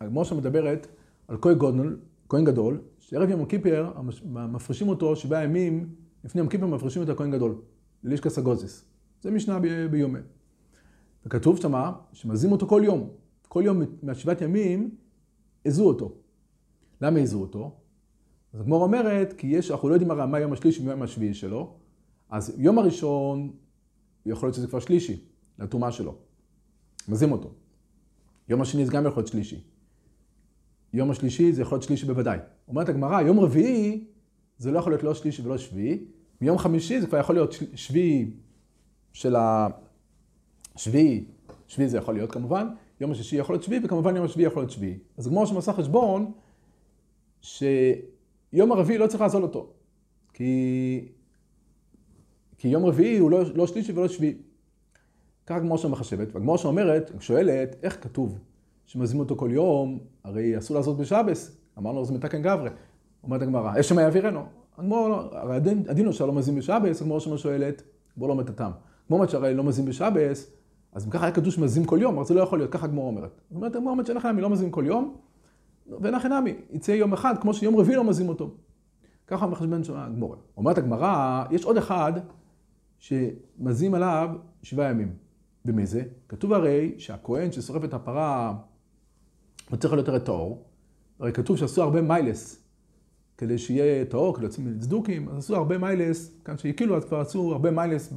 הגמורה 0.00 0.24
שמדברת 0.24 0.86
על 1.28 1.36
כהן 1.40 1.54
גדול, 1.54 2.00
כהן 2.28 2.44
גדול, 2.44 2.80
שערב 2.98 3.30
יום 3.30 3.42
הכיפר 3.42 3.92
מפרישים 4.24 4.88
אותו 4.88 5.16
שבעה 5.16 5.44
ימים, 5.44 5.94
לפני 6.24 6.40
יום 6.40 6.48
כיפר 6.48 6.66
מפרישים 6.66 7.02
את 7.02 7.08
הכהן 7.08 7.30
גדול, 7.30 7.60
ללישקס 8.04 8.38
הגוזיס. 8.38 8.84
זה 9.22 9.30
משנה 9.30 9.58
ביומה. 9.90 10.18
וכתוב 11.26 11.60
שמה 11.60 11.92
שמזים 12.12 12.52
אותו 12.52 12.66
כל 12.66 12.82
יום. 12.84 13.10
כל 13.48 13.62
יום 13.66 13.82
מהשבעת 14.02 14.40
ימים 14.40 14.90
עזו 15.64 15.84
אותו. 15.84 16.25
למה 17.00 17.20
עזו 17.20 17.40
אותו? 17.40 17.76
אז 18.52 18.60
הגמור 18.60 18.82
אומרת, 18.82 19.32
כי 19.32 19.46
יש, 19.46 19.70
אנחנו 19.70 19.88
לא 19.88 19.94
יודעים 19.94 20.10
הרי 20.10 20.26
מה 20.26 20.40
יום 20.40 20.52
השלישי 20.52 20.82
ומה 20.82 20.90
יום 20.90 21.02
השביעי 21.02 21.34
שלו, 21.34 21.74
אז 22.30 22.54
יום 22.58 22.78
הראשון, 22.78 23.52
יכול 24.26 24.46
להיות 24.46 24.54
שזה 24.56 24.66
כבר 24.66 24.80
שלישי, 24.80 25.20
לטומאה 25.58 25.92
שלו. 25.92 26.14
מזים 27.08 27.32
אותו. 27.32 27.52
יום 28.48 28.62
השני 28.62 28.86
זה 28.86 28.92
גם 28.92 29.06
יכול 29.06 29.20
להיות 29.20 29.28
שלישי. 29.28 29.60
יום 30.92 31.10
השלישי 31.10 31.52
זה 31.52 31.62
יכול 31.62 31.76
להיות 31.76 31.82
שלישי 31.82 32.06
בוודאי. 32.06 32.38
אומרת 32.68 32.88
הגמרא, 32.88 33.20
יום 33.20 33.40
רביעי 33.40 34.04
זה 34.58 34.70
לא 34.70 34.78
יכול 34.78 34.92
להיות 34.92 35.02
לא 35.02 35.14
שלישי 35.14 35.42
ולא 35.42 35.58
שביעי, 35.58 36.04
מיום 36.40 36.58
חמישי 36.58 37.00
זה 37.00 37.06
כבר 37.06 37.18
יכול 37.18 37.34
להיות 37.34 37.54
שביעי 37.74 38.30
של 39.12 39.36
השביעי, 40.74 41.24
שביעי 41.66 41.88
זה 41.88 41.98
יכול 41.98 42.14
להיות 42.14 42.32
כמובן, 42.32 42.68
יום 43.00 43.10
השישי 43.10 43.36
יכול 43.36 43.54
להיות 43.54 43.62
שביעי, 43.62 43.80
וכמובן 43.84 44.16
יום 44.16 44.24
השביעי 44.24 44.46
יכול 44.46 44.62
להיות 44.62 44.70
שביעי. 44.70 44.98
אז 45.16 45.28
גמור 45.28 45.46
שמעשה 45.46 45.72
חשבון, 45.72 46.32
ש... 47.46 47.62
יום 48.52 48.72
הרביעי 48.72 48.98
לא 48.98 49.06
צריך 49.06 49.20
לעזול 49.20 49.42
אותו. 49.42 49.66
כי, 50.32 51.08
כי 52.58 52.68
יום 52.68 52.84
רביעי 52.84 53.18
הוא 53.18 53.30
לא, 53.30 53.42
לא 53.54 53.66
שלישי 53.66 53.92
ולא 53.92 54.08
שביעי. 54.08 54.34
ככה 55.46 55.58
גמור 55.58 55.78
שם 55.78 55.90
מחשבת, 55.90 56.28
והגמור 56.32 56.56
שם 56.56 56.68
אומרת, 56.68 57.10
שואלת, 57.20 57.76
איך 57.82 58.02
כתוב 58.02 58.38
שמזינים 58.86 59.20
אותו 59.20 59.36
כל 59.36 59.50
יום, 59.52 59.98
הרי 60.24 60.58
אסור 60.58 60.76
לעשות 60.76 60.96
בשבס, 60.96 61.56
אמרנו 61.78 62.04
זה 62.04 62.12
מתקן 62.12 62.42
גברי. 62.42 62.70
אומרת 63.22 63.42
הגמרא, 63.42 63.78
יש 63.78 63.88
שם 63.88 63.98
יעבירנו. 63.98 64.44
הגמור, 64.78 65.14
הרי 65.32 65.56
הדין, 65.56 65.84
הדין 65.88 66.12
שלא 66.12 66.32
מזין 66.32 66.56
בשבס, 66.56 67.02
הגמור 67.02 67.20
שמה 67.20 67.38
שואלת, 67.38 67.82
בוא 68.16 68.28
לא 68.28 68.32
אומרת 68.32 68.48
הטעם. 68.48 68.72
כמו 69.06 69.16
אומרת 69.16 69.30
שהרי 69.30 69.54
לא 69.54 69.64
מזין 69.64 69.84
בשבס, 69.84 70.50
אז 70.92 71.06
אם 71.06 71.10
ככה 71.10 71.24
היה 71.26 71.34
כתוב 71.34 71.52
שמזין 71.52 71.84
כל 71.84 71.98
יום, 72.02 72.18
אז 72.18 72.26
זה 72.26 72.34
לא 72.34 72.40
יכול 72.40 72.58
להיות, 72.58 72.72
ככה 72.72 72.84
הגמור 72.84 73.06
אומרת. 73.06 73.40
זאת 73.50 73.56
אומרת, 73.56 73.76
הגמור 73.76 73.90
אומרת 73.90 74.06
שאין 74.06 74.18
לכם 74.18 74.38
לא 74.38 74.50
מזין 74.50 74.70
כל 74.70 74.84
יום, 74.86 75.16
לכם 75.88 76.32
נמי, 76.32 76.54
יצא 76.70 76.92
יום 76.92 77.12
אחד, 77.12 77.34
כמו 77.40 77.54
שיום 77.54 77.76
רביעי 77.76 77.96
לא 77.96 78.04
מזין 78.04 78.28
אותו. 78.28 78.54
ככה 79.26 79.46
מחשבן 79.46 79.84
שם 79.84 79.96
הגמור. 79.96 80.36
אומרת 80.56 80.78
הגמרא, 80.78 81.44
יש 81.50 81.64
עוד 81.64 81.76
אחד 81.76 82.12
שמזין 82.98 83.94
עליו 83.94 84.30
שבעה 84.62 84.90
ימים. 84.90 85.12
במי 85.64 85.86
זה? 85.86 86.02
כתוב 86.28 86.52
הרי 86.52 86.94
שהכהן 86.98 87.52
ששורף 87.52 87.84
את 87.84 87.94
הפרה, 87.94 88.54
הוא 89.70 89.76
צריך 89.76 89.94
להיות 89.94 90.08
יותר 90.08 90.18
טהור. 90.18 90.64
הרי 91.20 91.32
כתוב 91.32 91.56
שעשו 91.56 91.82
הרבה 91.82 92.02
מיילס 92.02 92.62
כדי 93.38 93.58
שיהיה 93.58 94.04
טהור, 94.04 94.34
כדי 94.34 94.42
להוציא 94.42 94.64
צדוקים, 94.80 95.28
אז 95.28 95.38
עשו 95.38 95.56
הרבה 95.56 95.78
מיילס, 95.78 96.40
כאן 96.44 96.58
שהקילו 96.58 96.96
אז 96.96 97.04
כבר 97.04 97.20
עשו 97.20 97.52
הרבה 97.52 97.70
מיילס 97.70 98.12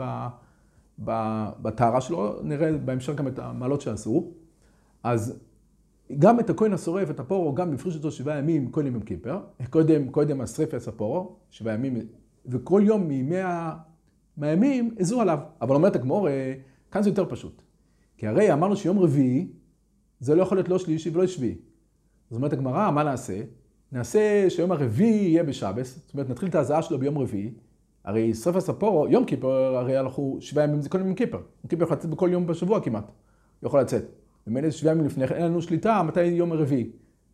בטהרה 1.62 2.02
שלו, 2.02 2.42
נראה 2.44 2.78
בהמשך 2.78 3.16
גם 3.16 3.28
את 3.28 3.40
המעלות 3.40 3.82
שעשו. 3.82 4.32
אז 5.04 5.40
גם 6.18 6.40
את 6.40 6.50
הכהן 6.50 6.74
השורף, 6.74 7.10
את 7.10 7.20
הפורו, 7.20 7.54
גם 7.56 7.74
הפריש 7.74 7.96
אותו 7.96 8.12
שבעה 8.12 8.38
ימים 8.38 8.72
קודם 8.72 8.94
יום 8.94 9.04
כיפר, 9.04 9.40
קודם, 9.70 10.10
קודם 10.10 10.42
השרף 10.42 10.74
יעשה 10.74 10.92
פורו, 10.92 11.36
שבעה 11.50 11.74
ימים, 11.74 11.98
וכל 12.46 12.82
יום 12.86 13.08
מימי 13.08 13.38
מהימים 14.38 14.96
עזו 15.00 15.22
עליו. 15.22 15.40
אבל 15.62 15.76
אומרת 15.76 15.96
הגמור, 15.96 16.28
כאן 16.92 17.04
זה 17.04 17.10
יותר 17.10 17.26
פשוט. 17.30 17.62
כי 18.18 18.28
הרי 18.28 18.54
אמרנו 18.54 18.76
שיום 18.76 19.00
רביעי, 19.00 19.48
זה 20.20 20.36
לא 20.36 20.42
יכול 20.42 20.58
להיות 20.58 20.70
לא 20.70 20.80
שלישי 20.80 21.10
ולא 21.10 21.28
שביעי. 21.28 21.56
זאת 22.30 22.38
אומרת 22.38 22.54
הגמרא, 22.54 22.92
מה 22.92 23.04
נעשה? 23.04 23.42
נעשה 23.92 24.50
שיום 24.50 24.72
הרביעי 24.72 25.26
יהיה 25.26 25.44
בשבס, 25.44 26.00
זאת 26.06 26.14
אומרת 26.14 26.30
נתחיל 26.30 26.50
את 26.50 26.56
ההזעה 26.56 26.82
שלו 26.82 27.00
ביום 27.00 27.18
רביעי, 27.18 27.54
הרי 28.06 28.34
סוף 28.34 28.56
הספורו, 28.56 29.08
יום 29.08 29.26
כיפר, 29.26 29.78
הרי 29.78 29.98
הלכו 29.98 30.38
שבעה 30.40 30.64
ימים, 30.64 30.82
זה 30.82 30.90
כל 30.90 31.00
יום 31.00 31.14
כיפר. 31.14 31.38
יום 31.38 31.70
כיפר 31.70 31.84
יכול 31.84 31.98
לצאת 31.98 32.10
בכל 32.10 32.30
יום 32.32 32.48
בשבוע 32.48 32.80
כמעט, 32.80 33.12
יכול 33.64 33.80
לצאת. 33.82 34.19
ומילא 34.50 34.72
שבעה 34.72 34.94
ימים 34.94 35.06
לפני 35.06 35.28
כן, 35.28 35.36
אין 35.36 35.44
לנו 35.46 35.62
שליטה 35.62 36.04
מתי 36.04 36.24
יום 36.24 36.52
הרביעי, 36.52 36.90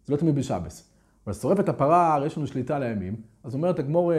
זה 0.05 0.13
לא 0.13 0.17
תמיד 0.17 0.35
בשבס. 0.35 0.89
אבל 1.25 1.33
שורף 1.33 1.59
את 1.59 1.69
הפרה, 1.69 2.13
הרי 2.13 2.27
יש 2.27 2.37
לנו 2.37 2.47
שליטה 2.47 2.75
על 2.75 2.83
הימים, 2.83 3.15
אז 3.43 3.53
אומרת 3.53 3.79
הגמור, 3.79 4.11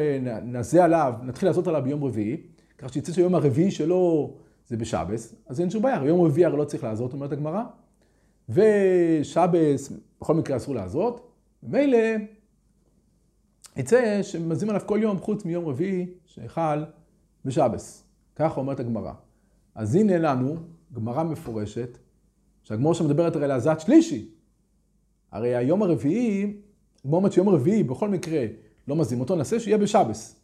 נעשה 0.42 0.84
עליו, 0.84 1.14
נתחיל 1.22 1.48
לעשות 1.48 1.66
עליו 1.66 1.82
ביום 1.82 2.04
רביעי, 2.04 2.36
כך 2.78 2.92
שיצא 2.92 3.12
שיום 3.12 3.34
הרביעי 3.34 3.70
שלו 3.70 4.34
זה 4.66 4.76
בשבס, 4.76 5.34
אז 5.46 5.60
אין 5.60 5.70
שום 5.70 5.82
בעיה, 5.82 6.04
יום 6.04 6.20
רביעי 6.20 6.44
הרי 6.44 6.58
לא 6.58 6.64
צריך 6.64 6.84
לעזות, 6.84 7.12
אומרת 7.12 7.32
הגמרא, 7.32 7.62
ושבס, 8.48 9.92
בכל 10.20 10.34
מקרה 10.34 10.56
אסור 10.56 10.74
לעזות, 10.74 11.30
ומילא 11.62 11.98
יצא 13.76 14.22
שמזים 14.22 14.70
עליו 14.70 14.82
כל 14.86 14.98
יום 15.02 15.18
חוץ 15.18 15.44
מיום 15.44 15.64
רביעי 15.64 16.06
שחל 16.26 16.84
בשבס. 17.44 18.04
ככה 18.36 18.60
אומרת 18.60 18.80
הגמרא. 18.80 19.12
אז 19.74 19.94
הנה 19.94 20.18
לנו 20.18 20.56
גמרא 20.92 21.22
מפורשת, 21.22 21.98
שהגמור 22.66 22.94
שמדברת 22.94 23.36
הרי 23.36 23.44
על 23.44 23.50
הזעת 23.50 23.80
שלישי. 23.80 24.28
הרי 25.32 25.56
היום 25.56 25.82
הרביעי, 25.82 26.56
כמו 27.02 27.16
אומרת 27.16 27.32
שיום 27.32 27.48
רביעי 27.48 27.82
בכל 27.82 28.08
מקרה 28.08 28.46
לא 28.88 28.96
מזים 28.96 29.20
אותו, 29.20 29.36
נעשה 29.36 29.60
שיהיה 29.60 29.78
בשבס. 29.78 30.40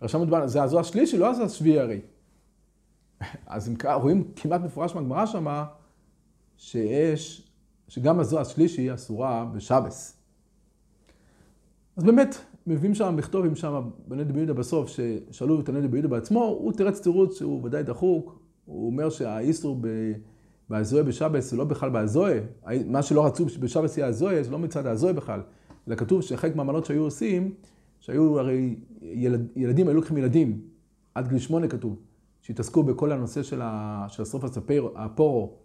עכשיו 0.00 0.20
מדובר, 0.20 0.46
זה 0.46 0.62
הזו 0.62 0.80
השלישי, 0.80 1.18
לא 1.18 1.30
הזו 1.30 1.42
השביעי 1.42 1.80
הרי. 1.80 2.00
אז 3.46 3.68
אם 3.68 3.74
רואים 3.94 4.24
כמעט 4.36 4.60
מפורש 4.60 4.94
מהגמרא 4.94 5.26
שמה, 5.26 5.64
שיש, 6.56 7.48
שגם 7.88 8.20
הזו 8.20 8.40
השלישי 8.40 8.94
אסורה 8.94 9.44
בשבס. 9.54 10.16
אז 11.96 12.04
באמת, 12.04 12.36
מביאים 12.66 12.94
שם 12.94 13.16
מכתובים 13.16 13.56
שם 13.56 13.90
בנדי 14.08 14.32
ביהודה 14.32 14.52
בסוף, 14.52 14.88
ששאלו 14.88 15.60
את 15.60 15.68
הנדי 15.68 15.88
ביהודה 15.88 16.08
בעצמו, 16.08 16.44
הוא 16.44 16.72
תירץ 16.72 17.00
תירוץ 17.00 17.38
שהוא 17.38 17.64
ודאי 17.64 17.82
דחוק, 17.82 18.38
הוא 18.64 18.86
אומר 18.86 19.10
שהאיסור 19.10 19.78
באזויה 20.72 21.02
בשבס 21.02 21.50
זה 21.50 21.56
לא 21.56 21.64
בכלל 21.64 21.90
באזויה, 21.90 22.40
מה 22.86 23.02
שלא 23.02 23.26
רצו 23.26 23.46
בשבס 23.60 23.98
יהיה 23.98 24.08
הזויה, 24.08 24.42
זה 24.42 24.50
לא 24.50 24.58
מצד 24.58 24.86
האזויה 24.86 25.12
בכלל, 25.12 25.40
אלא 25.88 25.94
כתוב 25.94 26.22
שחלק 26.22 26.56
מהמנות 26.56 26.84
שהיו 26.84 27.02
עושים, 27.02 27.54
שהיו 28.00 28.38
הרי 28.38 28.76
ילד, 29.02 29.48
ילדים, 29.56 29.88
היו 29.88 29.96
לוקחים 29.96 30.16
ילדים, 30.16 30.60
עד 31.14 31.28
גיל 31.28 31.38
שמונה 31.38 31.68
כתוב, 31.68 31.96
שהתעסקו 32.40 32.82
בכל 32.82 33.12
הנושא 33.12 33.42
של, 33.42 33.60
השרוף 33.62 34.44
הפורו, 34.94 35.56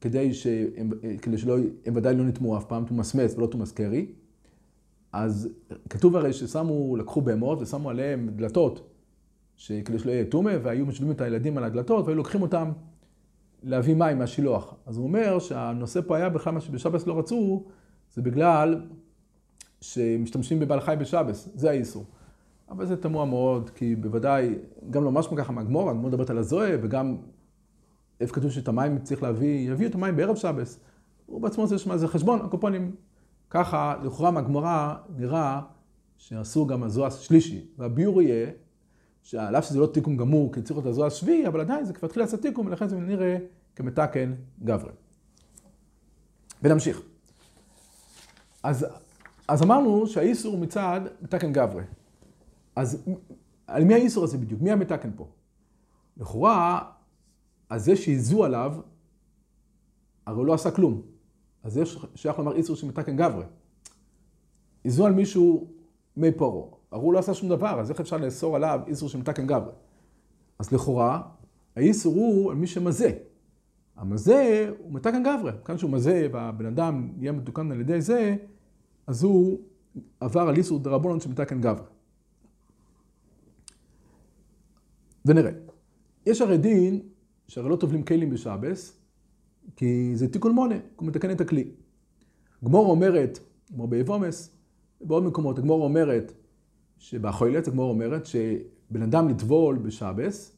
כדי, 0.00 0.34
שהם, 0.34 0.90
כדי 1.22 1.38
שלא, 1.38 1.56
הם 1.86 1.96
ודאי 1.96 2.16
לא 2.16 2.24
נטמו 2.24 2.58
אף 2.58 2.64
פעם, 2.64 2.84
תומסמס 2.84 3.34
ולא 3.36 3.46
תומסקרי. 3.46 4.06
אז 5.12 5.48
כתוב 5.90 6.16
הרי 6.16 6.32
ששמו, 6.32 6.96
לקחו 6.96 7.20
בהמות 7.20 7.62
ושמו 7.62 7.90
עליהם 7.90 8.28
דלתות, 8.36 8.90
כדי 9.84 9.98
שלא 9.98 10.10
יהיה 10.10 10.24
טומא, 10.24 10.52
והיו 10.62 10.86
משווים 10.86 11.10
את 11.10 11.20
הילדים 11.20 11.58
על 11.58 11.64
הדלתות, 11.64 12.04
והיו 12.04 12.16
לוקחים 12.16 12.42
אותם 12.42 12.70
להביא 13.62 13.94
מים 13.94 14.18
מהשילוח. 14.18 14.74
אז 14.86 14.96
הוא 14.96 15.04
אומר 15.04 15.38
שהנושא 15.38 16.00
פה 16.06 16.16
היה 16.16 16.28
בכלל 16.28 16.52
מה 16.52 16.60
שבשבס 16.60 17.06
לא 17.06 17.18
רצו, 17.18 17.64
זה 18.14 18.22
בגלל 18.22 18.80
שמשתמשים 19.80 20.60
בבעל 20.60 20.80
חי 20.80 20.94
בשבס, 20.98 21.48
זה 21.54 21.70
האיסור. 21.70 22.04
אבל 22.68 22.86
זה 22.86 22.96
תמוה 22.96 23.24
מאוד, 23.24 23.70
כי 23.70 23.96
בוודאי, 23.96 24.54
גם 24.90 25.04
לא 25.04 25.12
משהו 25.12 25.36
ככה 25.36 25.52
מהגמור, 25.52 25.90
הגמור 25.90 26.08
מדברת 26.08 26.30
על 26.30 26.38
הזוהה, 26.38 26.76
וגם 26.82 27.16
איפה 28.20 28.34
כתוב 28.34 28.50
שאת 28.50 28.68
המים 28.68 28.98
צריך 28.98 29.22
להביא, 29.22 29.70
יביאו 29.70 29.90
את 29.90 29.94
המים 29.94 30.16
בערב 30.16 30.36
שבס. 30.36 30.80
הוא 31.26 31.40
בעצמו 31.40 31.64
עושה 31.64 31.78
שם 31.78 31.92
איזה 31.92 32.08
חשבון, 32.08 32.40
הקופונים. 32.40 32.94
ככה, 33.50 33.94
לכאורה 34.04 34.30
מהגמרא 34.30 34.94
נראה 35.16 35.60
שעשו 36.16 36.66
גם 36.66 36.82
הזוהה 36.82 37.08
השלישי, 37.08 37.66
והביור 37.78 38.22
יהיה, 38.22 38.50
שעל 39.22 39.56
אף 39.56 39.64
שזה 39.64 39.78
לא 39.78 39.86
תיקון 39.86 40.16
גמור, 40.16 40.52
כי 40.52 40.62
צריך 40.62 40.76
להיות 40.76 40.86
הזוהה 40.86 41.06
השביעי, 41.06 41.46
אבל 41.46 41.60
עדיין 41.60 41.84
זה 41.84 41.92
כבר 41.92 42.06
התחיל 42.06 42.22
לעשות 42.22 42.40
תיקון, 42.40 42.66
ולכן 42.66 42.88
זה 42.88 42.96
נראה 42.96 43.38
כמתקן 43.76 44.34
גברי. 44.64 44.92
ונמשיך. 46.62 47.02
אז, 48.62 48.86
אז 49.48 49.62
אמרנו 49.62 50.06
שהאיסור 50.06 50.58
מצד 50.58 51.00
מתקן 51.22 51.52
גברי. 51.52 51.82
אז 52.76 53.04
על 53.66 53.84
מי 53.84 53.94
האיסור 53.94 54.24
הזה 54.24 54.38
בדיוק? 54.38 54.62
מי 54.62 54.70
המתקן 54.70 55.10
פה? 55.16 55.28
לכאורה, 56.16 56.90
אז 57.70 57.84
זה 57.84 57.96
שהיזו 57.96 58.44
עליו, 58.44 58.74
הרי 60.26 60.36
הוא 60.36 60.46
לא 60.46 60.54
עשה 60.54 60.70
כלום. 60.70 61.02
אז 61.62 61.72
זה 61.72 61.82
שייך 62.14 62.38
לומר 62.38 62.56
איסור 62.56 62.76
שמתקן 62.76 63.16
גברי. 63.16 63.44
היזו 64.84 65.06
על 65.06 65.12
מישהו 65.12 65.70
מי 66.16 66.32
פורו. 66.32 66.81
הרי 66.92 67.02
הוא 67.02 67.12
לא 67.12 67.18
עשה 67.18 67.34
שום 67.34 67.48
דבר, 67.48 67.80
אז 67.80 67.90
איך 67.90 68.00
אפשר 68.00 68.16
לאסור 68.16 68.56
עליו 68.56 68.80
איסור 68.86 69.08
שמתקן 69.08 69.46
גברי? 69.46 69.72
אז 70.58 70.72
לכאורה, 70.72 71.22
האיסור 71.76 72.14
הוא 72.14 72.50
על 72.50 72.56
מי 72.56 72.66
שמזה. 72.66 73.10
המזה 73.96 74.70
הוא 74.78 74.92
מתקן 74.92 75.22
גברי. 75.22 75.52
כאן 75.64 75.78
שהוא 75.78 75.90
מזה 75.90 76.28
והבן 76.32 76.66
אדם 76.66 77.12
יהיה 77.18 77.32
מתוקן 77.32 77.72
על 77.72 77.80
ידי 77.80 78.00
זה, 78.00 78.36
אז 79.06 79.22
הוא 79.22 79.60
עבר 80.20 80.40
על 80.40 80.56
איסור 80.56 80.78
דרבנון 80.78 81.20
שמתקן 81.20 81.60
גברי. 81.60 81.86
ונראה. 85.24 85.50
יש 86.26 86.40
הרי 86.40 86.58
דין 86.58 87.00
שהרי 87.48 87.68
לא 87.68 87.76
טובלים 87.76 88.02
כלים 88.02 88.30
בשבס, 88.30 89.00
כי 89.76 90.12
זה 90.14 90.32
תיקון 90.32 90.52
מונה, 90.52 90.76
הוא 90.96 91.08
מתקן 91.08 91.30
את 91.30 91.40
הכלי. 91.40 91.70
גמור 92.64 92.90
אומרת, 92.90 93.38
כמו 93.68 93.86
באבומס, 93.86 94.56
בעוד 95.00 95.24
מקומות, 95.24 95.58
הגמור 95.58 95.84
אומרת 95.84 96.32
שבחוילת, 97.02 97.68
הגמור 97.68 97.90
אומרת 97.90 98.26
שבן 98.26 99.02
אדם 99.02 99.28
לטבול 99.28 99.78
בשבס, 99.78 100.56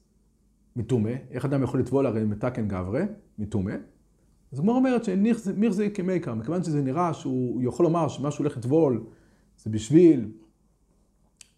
מטומא, 0.77 1.13
איך 1.31 1.45
אדם 1.45 1.63
יכול 1.63 1.81
לטבול? 1.81 2.07
הרי 2.07 2.25
מתקן 2.25 2.69
גברה, 2.69 3.03
מטומא, 3.39 3.75
אז 4.53 4.59
הגמור 4.59 4.77
אומרת 4.77 5.05
שמיר 5.05 5.73
זה 5.73 5.91
כמייקר, 5.91 6.35
מכיוון 6.35 6.63
שזה 6.63 6.83
נראה 6.83 7.15
שהוא 7.15 7.63
יכול 7.63 7.87
לומר 7.87 8.09
שמה 8.09 8.31
שהוא 8.31 8.45
הולך 8.45 8.57
לטבול 8.57 9.05
זה 9.57 9.71
בשביל 9.71 10.31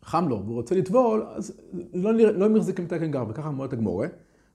חם 0.03 0.29
לו 0.29 0.43
והוא 0.45 0.55
רוצה 0.55 0.75
לטבול, 0.75 1.27
אז 1.29 1.61
לא, 1.95 2.13
לא 2.13 2.49
מחזיק 2.49 2.81
מתקן 2.81 3.11
גר, 3.11 3.25
וככה 3.29 3.49
אומרת 3.49 3.73
הגמורה. 3.73 4.07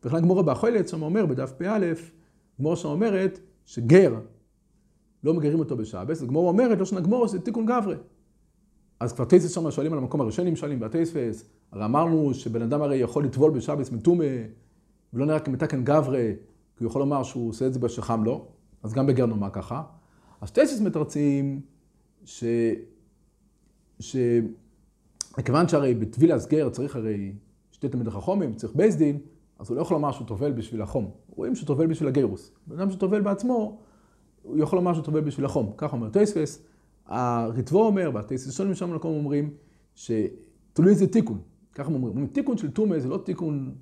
בכלל 0.04 0.20
הגמורה 0.20 0.44
באכולת 0.44 0.88
שם 0.88 1.02
אומר 1.02 1.26
בדף 1.26 1.52
פא, 1.52 1.80
גמורה 2.60 2.76
שם 2.76 2.88
אומרת 2.90 3.40
שגר, 3.66 4.20
לא 5.24 5.34
מגרים 5.34 5.60
אותו 5.60 5.78
בשבס, 5.78 6.22
הגמורה 6.22 6.50
אומרת, 6.50 6.80
לא 6.80 6.86
שנה 6.86 7.00
גמורה, 7.00 7.28
זה 7.28 7.40
תיקון 7.40 7.66
גברי. 7.66 7.96
אז 9.02 9.14
כבר 9.14 9.26
טייסס 9.26 9.52
שם 9.56 9.72
שואלים 9.72 9.94
על 9.94 10.00
המקום 10.00 10.22
הראשונים, 10.22 10.56
שואלים 10.56 10.80
בטייספס, 10.80 11.46
הרי 11.72 11.86
אמרנו 11.86 12.34
שבן 12.34 12.62
אדם 12.62 12.82
הרי 12.82 12.96
יכול 12.96 13.26
לטבול 13.26 13.52
בשבס 13.52 13.92
מטומא, 13.92 14.26
ולא 15.14 15.26
נראה 15.26 15.40
כמתקן 15.40 15.84
גברי, 15.84 16.36
כי 16.78 16.84
הוא 16.84 16.90
יכול 16.90 17.02
לומר 17.02 17.24
שהוא 17.24 17.50
עושה 17.50 17.68
את 17.68 17.74
זה 17.74 17.80
בשחם 17.80 18.24
לו, 18.24 18.46
אז 18.84 18.94
גם 18.94 19.08
בגר 19.08 19.26
נאמר 19.26 19.50
ככה. 19.50 19.84
אז 20.42 20.52
טייסס 20.52 20.82
מתרצים 20.82 21.62
ש... 22.26 22.44
ש... 24.00 24.16
מכיוון 25.38 25.68
שהרי 25.68 25.94
בטביל 25.94 26.32
הסגר 26.32 26.70
צריך 26.70 26.96
הרי 26.96 27.34
שתי 27.72 27.90
תלמידי 27.90 28.12
חכומים, 28.12 28.54
צריך 28.54 28.74
בייס 28.76 28.96
דין, 28.96 29.20
אז 29.60 29.70
הוא 29.70 29.78
לא 29.78 29.82
יכול 29.82 29.96
לומר 29.96 30.12
שהוא 30.12 30.28
טובל 30.28 30.52
בשביל 30.52 30.82
החום. 30.82 31.12
רואים 31.36 31.56
שהוא 31.56 31.68
טובל 31.68 31.88
בשביל 31.88 32.10
הגרוס. 32.10 32.52
בן 32.68 32.80
אדם 32.80 32.92
שטובל 32.92 33.22
בעצמו, 33.22 33.80
הוא 34.44 34.58
יכול 34.58 34.80
לומר 34.80 34.94
שהוא 34.94 35.06
טובל 35.06 35.22
בשביל 35.22 35.46
החום. 35.46 35.74
כך 35.78 35.94
אומר 35.94 36.10
טייספס, 36.10 36.64
הריטבו 37.12 37.86
אומר, 37.86 38.12
והטייסטונים 38.14 38.76
שם 38.76 38.92
במקום 38.92 39.14
אומרים, 39.14 39.54
שתלוי 39.96 40.90
איזה 40.90 41.08
תיקון. 41.08 41.42
ככה 41.76 41.90
הם 41.90 41.94
אומרים. 41.94 42.28
תיקון 42.28 42.58
של 42.58 42.72
טומא 42.72 43.00
זה 43.00 43.10
לא 43.10 43.18
תיקון 43.18 43.76